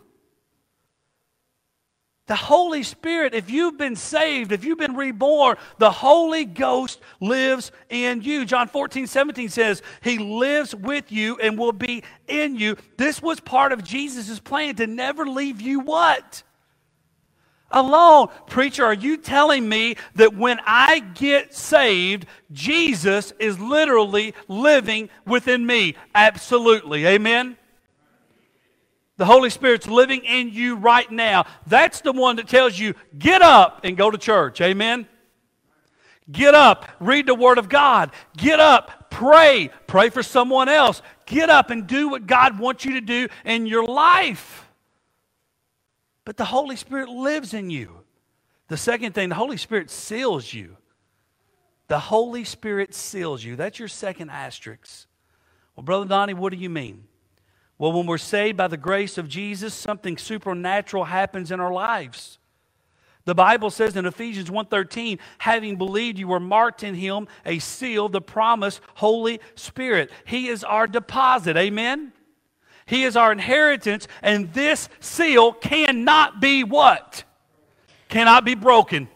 The 2.25 2.35
Holy 2.35 2.81
Spirit, 2.81 3.35
if 3.35 3.51
you've 3.51 3.77
been 3.77 3.95
saved, 3.95 4.51
if 4.51 4.65
you've 4.65 4.79
been 4.79 4.95
reborn, 4.95 5.57
the 5.77 5.91
Holy 5.91 6.45
Ghost 6.45 6.99
lives 7.19 7.71
in 7.89 8.23
you. 8.23 8.43
John 8.43 8.67
14, 8.67 9.05
17 9.05 9.49
says, 9.49 9.83
He 10.01 10.17
lives 10.17 10.73
with 10.73 11.11
you 11.11 11.37
and 11.37 11.59
will 11.59 11.73
be 11.73 12.03
in 12.27 12.55
you. 12.55 12.75
This 12.97 13.21
was 13.21 13.39
part 13.39 13.71
of 13.71 13.83
Jesus' 13.83 14.39
plan 14.39 14.75
to 14.77 14.87
never 14.87 15.27
leave 15.27 15.61
you 15.61 15.81
what? 15.81 16.41
Alone. 17.69 18.29
Preacher, 18.47 18.83
are 18.83 18.93
you 18.93 19.17
telling 19.17 19.69
me 19.69 19.95
that 20.15 20.35
when 20.35 20.59
I 20.65 21.01
get 21.01 21.53
saved, 21.53 22.25
Jesus 22.51 23.31
is 23.39 23.59
literally 23.59 24.33
living 24.47 25.09
within 25.27 25.67
me? 25.67 25.95
Absolutely. 26.15 27.05
Amen. 27.05 27.57
The 29.21 29.27
Holy 29.27 29.51
Spirit's 29.51 29.85
living 29.87 30.23
in 30.23 30.49
you 30.49 30.77
right 30.77 31.09
now. 31.11 31.45
That's 31.67 32.01
the 32.01 32.11
one 32.11 32.37
that 32.37 32.47
tells 32.47 32.79
you, 32.79 32.95
get 33.19 33.43
up 33.43 33.81
and 33.83 33.95
go 33.95 34.09
to 34.09 34.17
church. 34.17 34.59
Amen? 34.61 35.07
Get 36.31 36.55
up, 36.55 36.89
read 36.99 37.27
the 37.27 37.35
Word 37.35 37.59
of 37.59 37.69
God. 37.69 38.09
Get 38.35 38.59
up, 38.59 39.11
pray. 39.11 39.69
Pray 39.85 40.09
for 40.09 40.23
someone 40.23 40.69
else. 40.69 41.03
Get 41.27 41.51
up 41.51 41.69
and 41.69 41.85
do 41.85 42.09
what 42.09 42.25
God 42.25 42.57
wants 42.57 42.83
you 42.83 42.93
to 42.93 43.01
do 43.01 43.27
in 43.45 43.67
your 43.67 43.85
life. 43.85 44.67
But 46.25 46.35
the 46.35 46.45
Holy 46.45 46.75
Spirit 46.75 47.07
lives 47.07 47.53
in 47.53 47.69
you. 47.69 47.97
The 48.69 48.77
second 48.77 49.13
thing, 49.13 49.29
the 49.29 49.35
Holy 49.35 49.57
Spirit 49.57 49.91
seals 49.91 50.51
you. 50.51 50.77
The 51.89 51.99
Holy 51.99 52.43
Spirit 52.43 52.95
seals 52.95 53.43
you. 53.43 53.55
That's 53.55 53.77
your 53.77 53.87
second 53.87 54.31
asterisk. 54.31 55.05
Well, 55.75 55.83
Brother 55.83 56.07
Donnie, 56.07 56.33
what 56.33 56.51
do 56.51 56.57
you 56.57 56.71
mean? 56.71 57.03
Well, 57.81 57.93
when 57.93 58.05
we're 58.05 58.19
saved 58.19 58.57
by 58.57 58.67
the 58.67 58.77
grace 58.77 59.17
of 59.17 59.27
Jesus, 59.27 59.73
something 59.73 60.15
supernatural 60.15 61.05
happens 61.05 61.49
in 61.49 61.59
our 61.59 61.73
lives. 61.73 62.37
The 63.25 63.33
Bible 63.33 63.71
says 63.71 63.95
in 63.95 64.05
Ephesians 64.05 64.51
1:13, 64.51 65.17
having 65.39 65.77
believed 65.77 66.19
you 66.19 66.27
were 66.27 66.39
marked 66.39 66.83
in 66.83 66.93
him 66.93 67.27
a 67.43 67.57
seal, 67.57 68.07
the 68.07 68.21
promise, 68.21 68.81
Holy 68.97 69.39
Spirit. 69.55 70.11
He 70.25 70.47
is 70.47 70.63
our 70.63 70.85
deposit. 70.85 71.57
Amen. 71.57 72.13
He 72.85 73.03
is 73.03 73.17
our 73.17 73.31
inheritance, 73.31 74.07
and 74.21 74.53
this 74.53 74.87
seal 74.99 75.51
cannot 75.51 76.39
be 76.39 76.63
what? 76.63 77.23
Cannot 78.09 78.45
be 78.45 78.53
broken. 78.53 79.07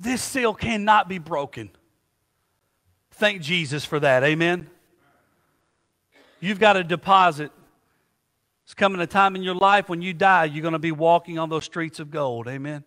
This 0.00 0.20
seal 0.20 0.52
cannot 0.52 1.08
be 1.08 1.18
broken. 1.18 1.70
Thank 3.12 3.40
Jesus 3.40 3.84
for 3.84 4.00
that. 4.00 4.24
Amen. 4.24 4.68
You've 6.40 6.60
got 6.60 6.76
a 6.76 6.84
deposit 6.84 7.52
It's 8.64 8.74
coming 8.74 9.00
a 9.00 9.06
time 9.06 9.36
in 9.36 9.42
your 9.42 9.54
life 9.54 9.88
when 9.88 10.02
you 10.02 10.14
die, 10.14 10.44
you're 10.44 10.62
going 10.62 10.72
to 10.72 10.78
be 10.78 10.92
walking 10.92 11.38
on 11.38 11.48
those 11.48 11.64
streets 11.64 12.00
of 12.00 12.10
gold. 12.10 12.48
Amen 12.48 12.84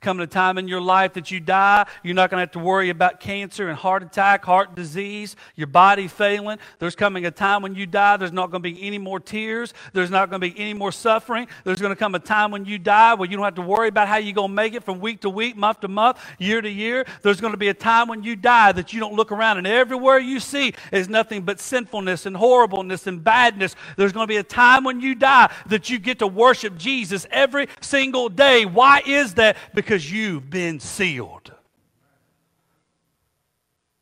coming 0.00 0.22
a 0.22 0.26
time 0.26 0.58
in 0.58 0.68
your 0.68 0.80
life 0.80 1.14
that 1.14 1.30
you 1.30 1.40
die. 1.40 1.86
You're 2.02 2.14
not 2.14 2.30
going 2.30 2.38
to 2.38 2.42
have 2.42 2.52
to 2.52 2.58
worry 2.58 2.90
about 2.90 3.20
cancer 3.20 3.68
and 3.68 3.76
heart 3.76 4.02
attack, 4.02 4.44
heart 4.44 4.74
disease, 4.74 5.36
your 5.56 5.66
body 5.66 6.08
failing. 6.08 6.58
There's 6.78 6.96
coming 6.96 7.26
a 7.26 7.30
time 7.30 7.62
when 7.62 7.74
you 7.74 7.86
die, 7.86 8.16
there's 8.16 8.32
not 8.32 8.50
going 8.50 8.62
to 8.62 8.70
be 8.70 8.82
any 8.82 8.98
more 8.98 9.20
tears. 9.20 9.74
There's 9.92 10.10
not 10.10 10.30
going 10.30 10.40
to 10.40 10.50
be 10.50 10.58
any 10.58 10.74
more 10.74 10.92
suffering. 10.92 11.48
There's 11.64 11.80
going 11.80 11.92
to 11.92 11.96
come 11.96 12.14
a 12.14 12.18
time 12.18 12.50
when 12.50 12.64
you 12.64 12.78
die 12.78 13.14
where 13.14 13.28
you 13.28 13.36
don't 13.36 13.44
have 13.44 13.54
to 13.56 13.62
worry 13.62 13.88
about 13.88 14.08
how 14.08 14.16
you're 14.16 14.34
going 14.34 14.50
to 14.50 14.54
make 14.54 14.74
it 14.74 14.84
from 14.84 15.00
week 15.00 15.20
to 15.20 15.30
week, 15.30 15.56
month 15.56 15.80
to 15.80 15.88
month, 15.88 16.18
year 16.38 16.60
to 16.60 16.70
year. 16.70 17.04
There's 17.22 17.40
going 17.40 17.52
to 17.52 17.58
be 17.58 17.68
a 17.68 17.74
time 17.74 18.08
when 18.08 18.22
you 18.22 18.36
die 18.36 18.72
that 18.72 18.92
you 18.92 19.00
don't 19.00 19.14
look 19.14 19.32
around 19.32 19.58
and 19.58 19.66
everywhere 19.66 20.18
you 20.18 20.40
see 20.40 20.74
is 20.92 21.08
nothing 21.08 21.42
but 21.42 21.60
sinfulness 21.60 22.26
and 22.26 22.36
horribleness 22.36 23.06
and 23.06 23.22
badness. 23.22 23.74
There's 23.96 24.12
going 24.12 24.24
to 24.24 24.28
be 24.28 24.38
a 24.38 24.42
time 24.42 24.84
when 24.84 25.00
you 25.00 25.14
die 25.14 25.52
that 25.66 25.90
you 25.90 25.98
get 25.98 26.20
to 26.20 26.26
worship 26.26 26.76
Jesus 26.76 27.26
every 27.30 27.68
single 27.80 28.28
day. 28.28 28.64
Why 28.64 29.02
is 29.04 29.34
that? 29.34 29.56
Because 29.74 29.89
because 29.90 30.08
you've 30.08 30.48
been 30.48 30.78
sealed. 30.78 31.52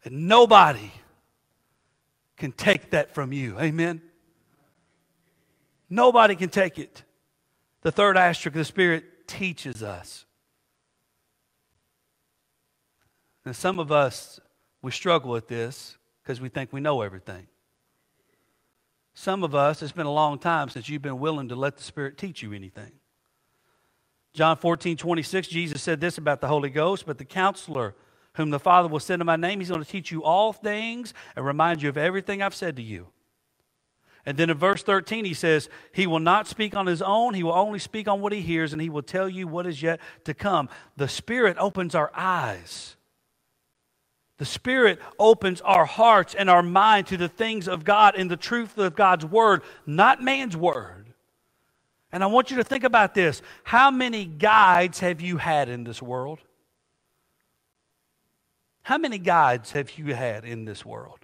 And 0.04 0.28
nobody 0.28 0.92
can 2.36 2.52
take 2.52 2.90
that 2.90 3.14
from 3.14 3.32
you. 3.32 3.58
Amen? 3.58 4.02
Nobody 5.88 6.36
can 6.36 6.50
take 6.50 6.78
it. 6.78 7.04
The 7.80 7.90
third 7.90 8.18
asterisk, 8.18 8.48
of 8.48 8.52
the 8.52 8.64
Spirit 8.66 9.26
teaches 9.26 9.82
us. 9.82 10.26
And 13.46 13.56
some 13.56 13.78
of 13.78 13.90
us, 13.90 14.38
we 14.82 14.90
struggle 14.90 15.30
with 15.30 15.48
this 15.48 15.96
because 16.22 16.38
we 16.38 16.50
think 16.50 16.70
we 16.70 16.82
know 16.82 17.00
everything. 17.00 17.46
Some 19.14 19.42
of 19.42 19.54
us, 19.54 19.80
it's 19.80 19.92
been 19.92 20.04
a 20.04 20.12
long 20.12 20.38
time 20.38 20.68
since 20.68 20.90
you've 20.90 21.00
been 21.00 21.18
willing 21.18 21.48
to 21.48 21.56
let 21.56 21.78
the 21.78 21.82
Spirit 21.82 22.18
teach 22.18 22.42
you 22.42 22.52
anything. 22.52 22.92
John 24.32 24.56
14, 24.56 24.96
26, 24.96 25.48
Jesus 25.48 25.82
said 25.82 26.00
this 26.00 26.18
about 26.18 26.40
the 26.40 26.48
Holy 26.48 26.70
Ghost, 26.70 27.06
but 27.06 27.18
the 27.18 27.24
counselor 27.24 27.94
whom 28.34 28.50
the 28.50 28.60
Father 28.60 28.88
will 28.88 29.00
send 29.00 29.20
in 29.20 29.26
my 29.26 29.36
name, 29.36 29.58
he's 29.58 29.68
going 29.68 29.82
to 29.82 29.90
teach 29.90 30.12
you 30.12 30.22
all 30.22 30.52
things 30.52 31.12
and 31.34 31.44
remind 31.44 31.82
you 31.82 31.88
of 31.88 31.96
everything 31.96 32.40
I've 32.40 32.54
said 32.54 32.76
to 32.76 32.82
you. 32.82 33.08
And 34.24 34.36
then 34.36 34.50
in 34.50 34.58
verse 34.58 34.82
13, 34.82 35.24
he 35.24 35.34
says, 35.34 35.68
He 35.92 36.06
will 36.06 36.20
not 36.20 36.46
speak 36.46 36.76
on 36.76 36.86
his 36.86 37.00
own. 37.00 37.34
He 37.34 37.42
will 37.42 37.52
only 37.52 37.78
speak 37.78 38.06
on 38.06 38.20
what 38.20 38.32
he 38.32 38.40
hears, 38.40 38.72
and 38.72 38.82
he 38.82 38.90
will 38.90 39.02
tell 39.02 39.28
you 39.28 39.48
what 39.48 39.66
is 39.66 39.82
yet 39.82 40.00
to 40.24 40.34
come. 40.34 40.68
The 40.96 41.08
Spirit 41.08 41.56
opens 41.58 41.94
our 41.94 42.12
eyes. 42.14 42.96
The 44.36 44.44
Spirit 44.44 45.00
opens 45.18 45.60
our 45.62 45.86
hearts 45.86 46.34
and 46.34 46.48
our 46.48 46.62
mind 46.62 47.08
to 47.08 47.16
the 47.16 47.28
things 47.28 47.66
of 47.66 47.84
God 47.84 48.14
and 48.16 48.30
the 48.30 48.36
truth 48.36 48.78
of 48.78 48.94
God's 48.94 49.24
Word, 49.24 49.62
not 49.86 50.22
man's 50.22 50.56
Word. 50.56 51.07
And 52.12 52.22
I 52.22 52.26
want 52.26 52.50
you 52.50 52.56
to 52.56 52.64
think 52.64 52.84
about 52.84 53.14
this. 53.14 53.42
How 53.64 53.90
many 53.90 54.24
guides 54.24 55.00
have 55.00 55.20
you 55.20 55.36
had 55.36 55.68
in 55.68 55.84
this 55.84 56.00
world? 56.00 56.40
How 58.82 58.96
many 58.96 59.18
guides 59.18 59.72
have 59.72 59.98
you 59.98 60.14
had 60.14 60.44
in 60.44 60.64
this 60.64 60.84
world? 60.84 61.18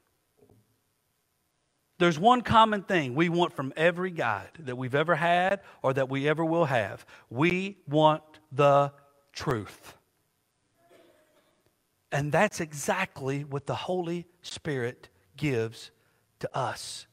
There's 1.99 2.19
one 2.19 2.43
common 2.43 2.83
thing 2.83 3.15
we 3.15 3.29
want 3.29 3.55
from 3.55 3.73
every 3.77 4.11
guide 4.11 4.51
that 4.59 4.77
we've 4.77 4.95
ever 4.95 5.15
had 5.15 5.61
or 5.81 5.95
that 5.95 6.11
we 6.11 6.29
ever 6.29 6.45
will 6.45 6.67
have. 6.67 7.07
We 7.31 7.79
want 7.89 8.23
the 8.53 8.93
truth. 9.33 9.97
And 12.13 12.31
that's 12.31 12.61
exactly 12.61 13.45
what 13.45 13.67
the 13.67 13.75
Holy 13.75 14.27
Spirit 14.43 15.09
gives 15.37 15.91
to 16.41 16.57
us. 16.57 17.07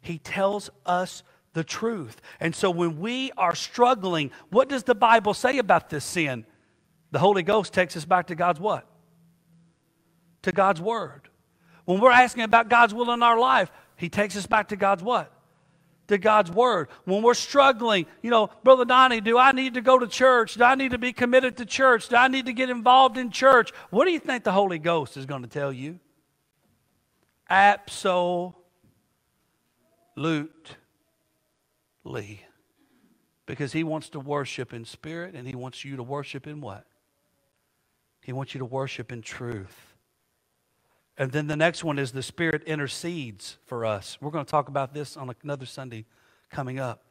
He 0.00 0.18
tells 0.18 0.70
us 0.84 1.22
the 1.56 1.64
truth. 1.64 2.20
And 2.38 2.54
so 2.54 2.70
when 2.70 3.00
we 3.00 3.32
are 3.38 3.54
struggling, 3.54 4.30
what 4.50 4.68
does 4.68 4.84
the 4.84 4.94
Bible 4.94 5.32
say 5.32 5.56
about 5.56 5.88
this 5.88 6.04
sin? 6.04 6.44
The 7.12 7.18
Holy 7.18 7.42
Ghost 7.42 7.72
takes 7.72 7.96
us 7.96 8.04
back 8.04 8.26
to 8.26 8.34
God's 8.34 8.60
what? 8.60 8.86
To 10.42 10.52
God's 10.52 10.82
Word. 10.82 11.30
When 11.86 11.98
we're 11.98 12.10
asking 12.10 12.42
about 12.42 12.68
God's 12.68 12.92
will 12.92 13.10
in 13.10 13.22
our 13.22 13.38
life, 13.38 13.72
He 13.96 14.10
takes 14.10 14.36
us 14.36 14.46
back 14.46 14.68
to 14.68 14.76
God's 14.76 15.02
what? 15.02 15.32
To 16.08 16.18
God's 16.18 16.50
Word. 16.50 16.88
When 17.06 17.22
we're 17.22 17.32
struggling, 17.32 18.04
you 18.20 18.28
know, 18.28 18.50
Brother 18.62 18.84
Donnie, 18.84 19.22
do 19.22 19.38
I 19.38 19.52
need 19.52 19.74
to 19.74 19.80
go 19.80 19.98
to 19.98 20.06
church? 20.06 20.56
Do 20.56 20.64
I 20.64 20.74
need 20.74 20.90
to 20.90 20.98
be 20.98 21.14
committed 21.14 21.56
to 21.56 21.64
church? 21.64 22.10
Do 22.10 22.16
I 22.16 22.28
need 22.28 22.44
to 22.46 22.52
get 22.52 22.68
involved 22.68 23.16
in 23.16 23.30
church? 23.30 23.72
What 23.88 24.04
do 24.04 24.10
you 24.10 24.20
think 24.20 24.44
the 24.44 24.52
Holy 24.52 24.78
Ghost 24.78 25.16
is 25.16 25.24
going 25.24 25.40
to 25.40 25.48
tell 25.48 25.72
you? 25.72 26.00
Absolute. 27.48 28.52
Because 33.44 33.72
he 33.72 33.84
wants 33.84 34.08
to 34.10 34.20
worship 34.20 34.72
in 34.72 34.84
spirit 34.84 35.34
and 35.34 35.46
he 35.46 35.54
wants 35.54 35.84
you 35.84 35.96
to 35.96 36.02
worship 36.02 36.46
in 36.46 36.60
what? 36.60 36.86
He 38.22 38.32
wants 38.32 38.54
you 38.54 38.58
to 38.58 38.64
worship 38.64 39.12
in 39.12 39.22
truth. 39.22 39.94
And 41.18 41.32
then 41.32 41.46
the 41.46 41.56
next 41.56 41.82
one 41.82 41.98
is 41.98 42.12
the 42.12 42.22
Spirit 42.22 42.62
intercedes 42.64 43.56
for 43.64 43.86
us. 43.86 44.18
We're 44.20 44.30
going 44.30 44.44
to 44.44 44.50
talk 44.50 44.68
about 44.68 44.92
this 44.92 45.16
on 45.16 45.34
another 45.42 45.64
Sunday 45.64 46.04
coming 46.50 46.78
up. 46.78 47.05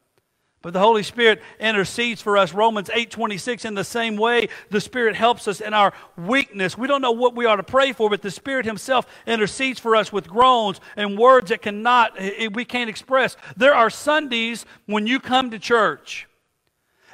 But 0.65 0.73
the 0.73 0.79
Holy 0.79 1.03
Spirit 1.03 1.43
intercedes 1.59 2.23
for 2.23 2.37
us. 2.37 2.51
Romans 2.51 2.89
8:26 2.91 3.65
in 3.65 3.75
the 3.75 3.83
same 3.83 4.17
way 4.17 4.49
the 4.71 4.81
Spirit 4.81 5.15
helps 5.15 5.47
us 5.47 5.61
in 5.61 5.75
our 5.75 5.93
weakness. 6.17 6.75
We 6.75 6.87
don't 6.87 7.03
know 7.03 7.11
what 7.11 7.35
we 7.35 7.45
are 7.45 7.55
to 7.55 7.61
pray 7.61 7.93
for, 7.93 8.09
but 8.09 8.23
the 8.23 8.31
Spirit 8.31 8.65
himself 8.65 9.05
intercedes 9.27 9.79
for 9.79 9.95
us 9.95 10.11
with 10.11 10.27
groans 10.27 10.81
and 10.95 11.19
words 11.19 11.49
that 11.49 11.61
cannot 11.61 12.19
we 12.51 12.65
can't 12.65 12.89
express. 12.89 13.37
There 13.55 13.75
are 13.75 13.91
Sundays 13.91 14.65
when 14.87 15.05
you 15.05 15.19
come 15.19 15.51
to 15.51 15.59
church 15.59 16.27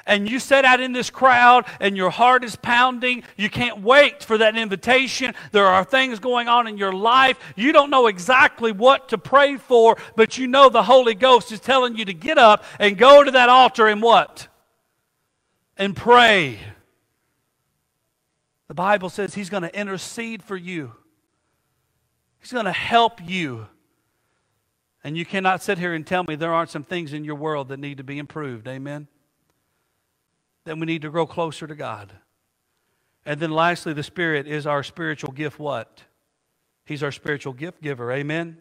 and 0.05 0.29
you 0.29 0.39
sit 0.39 0.65
out 0.65 0.79
in 0.79 0.93
this 0.93 1.09
crowd 1.09 1.65
and 1.79 1.95
your 1.95 2.09
heart 2.09 2.43
is 2.43 2.55
pounding, 2.55 3.23
you 3.37 3.49
can't 3.49 3.81
wait 3.81 4.23
for 4.23 4.37
that 4.37 4.55
invitation. 4.55 5.33
There 5.51 5.65
are 5.65 5.83
things 5.83 6.19
going 6.19 6.47
on 6.47 6.67
in 6.67 6.77
your 6.77 6.93
life. 6.93 7.37
You 7.55 7.71
don't 7.71 7.89
know 7.89 8.07
exactly 8.07 8.71
what 8.71 9.09
to 9.09 9.17
pray 9.17 9.57
for, 9.57 9.97
but 10.15 10.37
you 10.37 10.47
know 10.47 10.69
the 10.69 10.83
Holy 10.83 11.13
Ghost 11.13 11.51
is 11.51 11.59
telling 11.59 11.95
you 11.95 12.05
to 12.05 12.13
get 12.13 12.37
up 12.37 12.63
and 12.79 12.97
go 12.97 13.23
to 13.23 13.31
that 13.31 13.49
altar 13.49 13.87
and 13.87 14.01
what? 14.01 14.47
And 15.77 15.95
pray. 15.95 16.59
The 18.67 18.73
Bible 18.73 19.09
says 19.09 19.33
He's 19.33 19.49
going 19.49 19.63
to 19.63 19.79
intercede 19.79 20.43
for 20.43 20.55
you, 20.55 20.93
He's 22.39 22.51
going 22.51 22.65
to 22.65 22.71
help 22.71 23.21
you. 23.23 23.67
And 25.03 25.17
you 25.17 25.25
cannot 25.25 25.63
sit 25.63 25.79
here 25.79 25.95
and 25.95 26.05
tell 26.05 26.23
me 26.23 26.35
there 26.35 26.53
aren't 26.53 26.69
some 26.69 26.83
things 26.83 27.11
in 27.11 27.25
your 27.25 27.33
world 27.33 27.69
that 27.69 27.79
need 27.79 27.97
to 27.97 28.03
be 28.03 28.19
improved. 28.19 28.67
Amen 28.67 29.07
then 30.65 30.79
we 30.79 30.85
need 30.85 31.01
to 31.01 31.09
grow 31.09 31.25
closer 31.25 31.67
to 31.67 31.75
God. 31.75 32.13
And 33.25 33.39
then 33.39 33.51
lastly, 33.51 33.93
the 33.93 34.03
Spirit 34.03 34.47
is 34.47 34.65
our 34.65 34.83
spiritual 34.83 35.31
gift 35.31 35.59
what? 35.59 36.03
He's 36.85 37.03
our 37.03 37.11
spiritual 37.11 37.53
gift 37.53 37.81
giver. 37.81 38.11
Amen. 38.11 38.57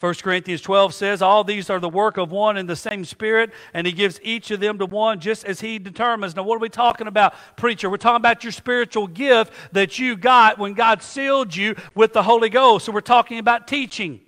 1 0.00 0.14
Corinthians 0.16 0.60
12 0.60 0.92
says, 0.92 1.22
All 1.22 1.44
these 1.44 1.70
are 1.70 1.78
the 1.78 1.88
work 1.88 2.16
of 2.16 2.30
one 2.30 2.56
and 2.56 2.68
the 2.68 2.76
same 2.76 3.04
Spirit, 3.04 3.52
and 3.72 3.86
He 3.86 3.92
gives 3.92 4.20
each 4.22 4.50
of 4.50 4.60
them 4.60 4.78
to 4.78 4.86
one 4.86 5.20
just 5.20 5.44
as 5.44 5.60
He 5.60 5.78
determines. 5.78 6.36
Now, 6.36 6.42
what 6.42 6.56
are 6.56 6.60
we 6.60 6.68
talking 6.68 7.06
about, 7.06 7.34
preacher? 7.56 7.88
We're 7.88 7.96
talking 7.96 8.16
about 8.16 8.44
your 8.44 8.52
spiritual 8.52 9.06
gift 9.06 9.52
that 9.72 9.98
you 9.98 10.16
got 10.16 10.58
when 10.58 10.74
God 10.74 11.02
sealed 11.02 11.54
you 11.54 11.76
with 11.94 12.12
the 12.12 12.22
Holy 12.22 12.48
Ghost. 12.50 12.86
So, 12.86 12.92
we're 12.92 13.00
talking 13.00 13.38
about 13.38 13.68
teaching, 13.68 14.20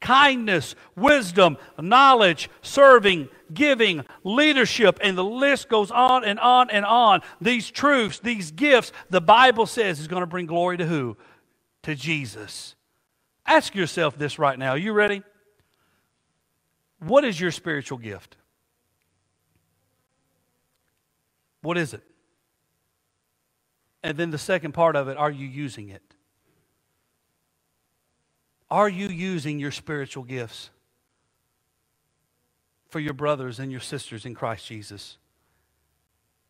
kindness, 0.00 0.74
wisdom, 0.96 1.56
knowledge, 1.78 2.50
serving, 2.62 3.28
giving, 3.54 4.04
leadership, 4.24 4.98
and 5.02 5.16
the 5.16 5.24
list 5.24 5.68
goes 5.68 5.90
on 5.90 6.24
and 6.24 6.38
on 6.38 6.70
and 6.70 6.84
on. 6.84 7.22
These 7.40 7.70
truths, 7.70 8.18
these 8.18 8.50
gifts, 8.50 8.92
the 9.10 9.20
Bible 9.20 9.66
says 9.66 10.00
is 10.00 10.08
going 10.08 10.22
to 10.22 10.26
bring 10.26 10.46
glory 10.46 10.76
to 10.78 10.86
who? 10.86 11.16
To 11.82 11.94
Jesus. 11.94 12.74
Ask 13.46 13.74
yourself 13.74 14.16
this 14.16 14.38
right 14.38 14.58
now. 14.58 14.70
Are 14.70 14.78
you 14.78 14.92
ready? 14.92 15.22
What 17.00 17.24
is 17.24 17.40
your 17.40 17.50
spiritual 17.50 17.98
gift? 17.98 18.36
What 21.62 21.76
is 21.76 21.94
it? 21.94 22.02
And 24.02 24.16
then 24.16 24.30
the 24.30 24.38
second 24.38 24.72
part 24.72 24.96
of 24.96 25.08
it, 25.08 25.16
are 25.16 25.30
you 25.30 25.46
using 25.46 25.88
it? 25.88 26.02
Are 28.70 28.88
you 28.88 29.08
using 29.08 29.58
your 29.58 29.70
spiritual 29.70 30.24
gifts? 30.24 30.70
For 32.92 33.00
your 33.00 33.14
brothers 33.14 33.58
and 33.58 33.72
your 33.72 33.80
sisters 33.80 34.26
in 34.26 34.34
Christ 34.34 34.66
Jesus. 34.66 35.16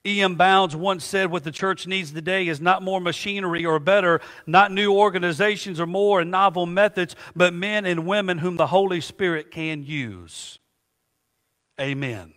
E.M. 0.05 0.35
Bounds 0.35 0.75
once 0.75 1.05
said, 1.05 1.31
What 1.31 1.45
the 1.45 1.53
church 1.53 1.87
needs 1.87 2.11
today 2.11 2.49
is 2.49 2.61
not 2.61 2.83
more 2.83 3.01
machinery 3.01 3.65
or 3.65 3.79
better, 3.79 4.21
not 4.45 4.73
new 4.73 4.93
organizations 4.93 5.79
or 5.79 5.87
more 5.87 6.21
and 6.21 6.33
novel 6.33 6.67
methods, 6.67 7.15
but 7.37 7.55
men 7.55 7.87
and 7.87 8.05
women 8.05 8.39
whom 8.39 8.57
the 8.57 8.67
Holy 8.67 9.01
Spirit 9.01 9.53
can 9.53 9.85
use. 9.85 10.59
Amen. 11.81 12.35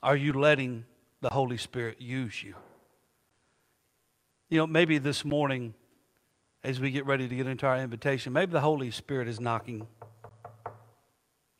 Are 0.00 0.16
you 0.16 0.32
letting 0.32 0.84
the 1.20 1.30
Holy 1.30 1.56
Spirit 1.56 2.00
use 2.00 2.40
you? 2.40 2.54
You 4.48 4.58
know, 4.58 4.66
maybe 4.68 4.98
this 4.98 5.24
morning, 5.24 5.74
as 6.62 6.78
we 6.78 6.92
get 6.92 7.06
ready 7.06 7.26
to 7.26 7.34
get 7.34 7.48
into 7.48 7.66
our 7.66 7.78
invitation, 7.78 8.32
maybe 8.32 8.52
the 8.52 8.60
Holy 8.60 8.92
Spirit 8.92 9.26
is 9.26 9.40
knocking 9.40 9.88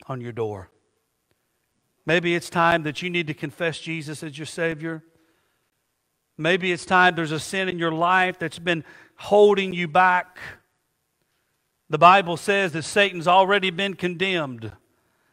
on 0.07 0.21
your 0.21 0.31
door. 0.31 0.69
Maybe 2.05 2.35
it's 2.35 2.49
time 2.49 2.83
that 2.83 3.01
you 3.01 3.09
need 3.09 3.27
to 3.27 3.33
confess 3.33 3.79
Jesus 3.79 4.21
as 4.23 4.37
your 4.37 4.45
Savior. 4.45 5.03
Maybe 6.37 6.71
it's 6.71 6.85
time 6.85 7.15
there's 7.15 7.31
a 7.31 7.39
sin 7.39 7.69
in 7.69 7.79
your 7.79 7.91
life 7.91 8.37
that's 8.37 8.59
been 8.59 8.83
holding 9.15 9.73
you 9.73 9.87
back. 9.87 10.37
The 11.89 11.97
Bible 11.97 12.37
says 12.37 12.73
that 12.73 12.83
Satan's 12.83 13.27
already 13.27 13.69
been 13.69 13.95
condemned. 13.95 14.71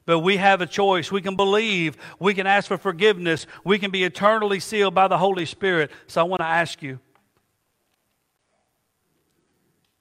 But 0.04 0.20
we 0.20 0.36
have 0.36 0.60
a 0.60 0.66
choice. 0.66 1.12
We 1.12 1.22
can 1.22 1.36
believe. 1.36 1.96
We 2.18 2.34
can 2.34 2.46
ask 2.46 2.68
for 2.68 2.78
forgiveness. 2.78 3.46
We 3.64 3.78
can 3.78 3.90
be 3.90 4.04
eternally 4.04 4.60
sealed 4.60 4.94
by 4.94 5.08
the 5.08 5.18
Holy 5.18 5.46
Spirit. 5.46 5.90
So 6.06 6.20
I 6.20 6.24
want 6.24 6.40
to 6.40 6.46
ask 6.46 6.82
you 6.82 6.98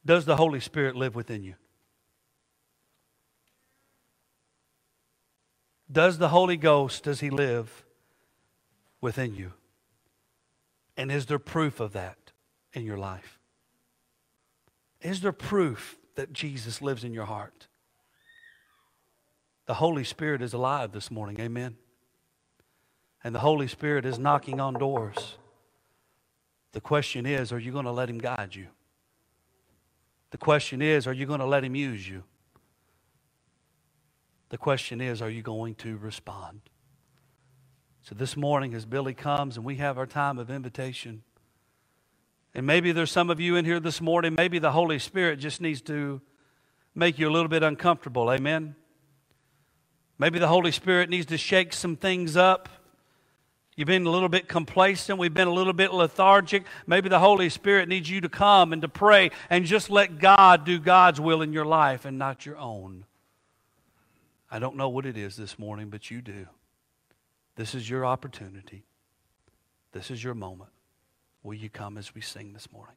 Does 0.03 0.25
the 0.25 0.35
Holy 0.35 0.59
Spirit 0.59 0.95
live 0.95 1.15
within 1.15 1.43
you? 1.43 1.55
Does 5.91 6.17
the 6.17 6.29
Holy 6.29 6.57
Ghost, 6.57 7.03
does 7.03 7.19
he 7.19 7.29
live 7.29 7.83
within 9.01 9.35
you? 9.35 9.53
And 10.95 11.11
is 11.11 11.25
there 11.25 11.39
proof 11.39 11.79
of 11.79 11.93
that 11.93 12.31
in 12.73 12.85
your 12.85 12.97
life? 12.97 13.39
Is 15.01 15.21
there 15.21 15.31
proof 15.31 15.97
that 16.15 16.31
Jesus 16.31 16.81
lives 16.81 17.03
in 17.03 17.13
your 17.13 17.25
heart? 17.25 17.67
The 19.65 19.75
Holy 19.75 20.03
Spirit 20.03 20.41
is 20.41 20.53
alive 20.53 20.91
this 20.91 21.09
morning. 21.09 21.39
Amen. 21.39 21.77
And 23.23 23.33
the 23.33 23.39
Holy 23.39 23.67
Spirit 23.67 24.05
is 24.05 24.19
knocking 24.19 24.59
on 24.59 24.73
doors. 24.75 25.37
The 26.71 26.81
question 26.81 27.25
is 27.25 27.51
are 27.51 27.59
you 27.59 27.71
going 27.71 27.85
to 27.85 27.91
let 27.91 28.09
Him 28.09 28.17
guide 28.17 28.55
you? 28.55 28.67
The 30.31 30.37
question 30.37 30.81
is 30.81 31.07
are 31.07 31.13
you 31.13 31.25
going 31.25 31.39
to 31.39 31.45
let 31.45 31.63
Him 31.63 31.75
use 31.75 32.07
you? 32.07 32.23
The 34.51 34.57
question 34.57 34.99
is 34.99 35.21
are 35.21 35.29
you 35.29 35.41
going 35.41 35.75
to 35.75 35.95
respond? 35.97 36.59
So 38.01 38.15
this 38.15 38.35
morning, 38.35 38.73
as 38.73 38.85
Billy 38.85 39.13
comes 39.13 39.55
and 39.55 39.65
we 39.65 39.77
have 39.77 39.97
our 39.97 40.05
time 40.05 40.37
of 40.37 40.51
invitation, 40.51 41.23
and 42.53 42.67
maybe 42.67 42.91
there's 42.91 43.11
some 43.11 43.29
of 43.29 43.39
you 43.39 43.55
in 43.55 43.63
here 43.63 43.79
this 43.79 44.01
morning, 44.01 44.35
maybe 44.35 44.59
the 44.59 44.71
Holy 44.71 44.99
Spirit 44.99 45.39
just 45.39 45.61
needs 45.61 45.79
to 45.83 46.19
make 46.93 47.17
you 47.17 47.29
a 47.29 47.31
little 47.31 47.47
bit 47.47 47.63
uncomfortable. 47.63 48.29
Amen. 48.29 48.75
Maybe 50.19 50.37
the 50.37 50.49
Holy 50.49 50.73
Spirit 50.73 51.09
needs 51.09 51.27
to 51.27 51.37
shake 51.37 51.71
some 51.71 51.95
things 51.95 52.35
up. 52.35 52.67
You've 53.77 53.87
been 53.87 54.05
a 54.05 54.11
little 54.11 54.27
bit 54.27 54.49
complacent. 54.49 55.17
We've 55.17 55.33
been 55.33 55.47
a 55.47 55.53
little 55.53 55.71
bit 55.71 55.93
lethargic. 55.93 56.65
Maybe 56.85 57.07
the 57.07 57.19
Holy 57.19 57.47
Spirit 57.47 57.87
needs 57.87 58.09
you 58.09 58.19
to 58.19 58.29
come 58.29 58.73
and 58.73 58.81
to 58.81 58.89
pray 58.89 59.31
and 59.49 59.63
just 59.63 59.89
let 59.89 60.19
God 60.19 60.65
do 60.65 60.77
God's 60.77 61.21
will 61.21 61.41
in 61.41 61.53
your 61.53 61.63
life 61.63 62.03
and 62.03 62.19
not 62.19 62.45
your 62.45 62.57
own. 62.57 63.05
I 64.51 64.59
don't 64.59 64.75
know 64.75 64.89
what 64.89 65.05
it 65.05 65.17
is 65.17 65.37
this 65.37 65.57
morning, 65.57 65.89
but 65.89 66.11
you 66.11 66.21
do. 66.21 66.47
This 67.55 67.73
is 67.73 67.89
your 67.89 68.05
opportunity. 68.05 68.83
This 69.93 70.11
is 70.11 70.23
your 70.23 70.33
moment. 70.33 70.71
Will 71.41 71.53
you 71.53 71.69
come 71.69 71.97
as 71.97 72.13
we 72.13 72.21
sing 72.21 72.51
this 72.51 72.71
morning? 72.71 72.95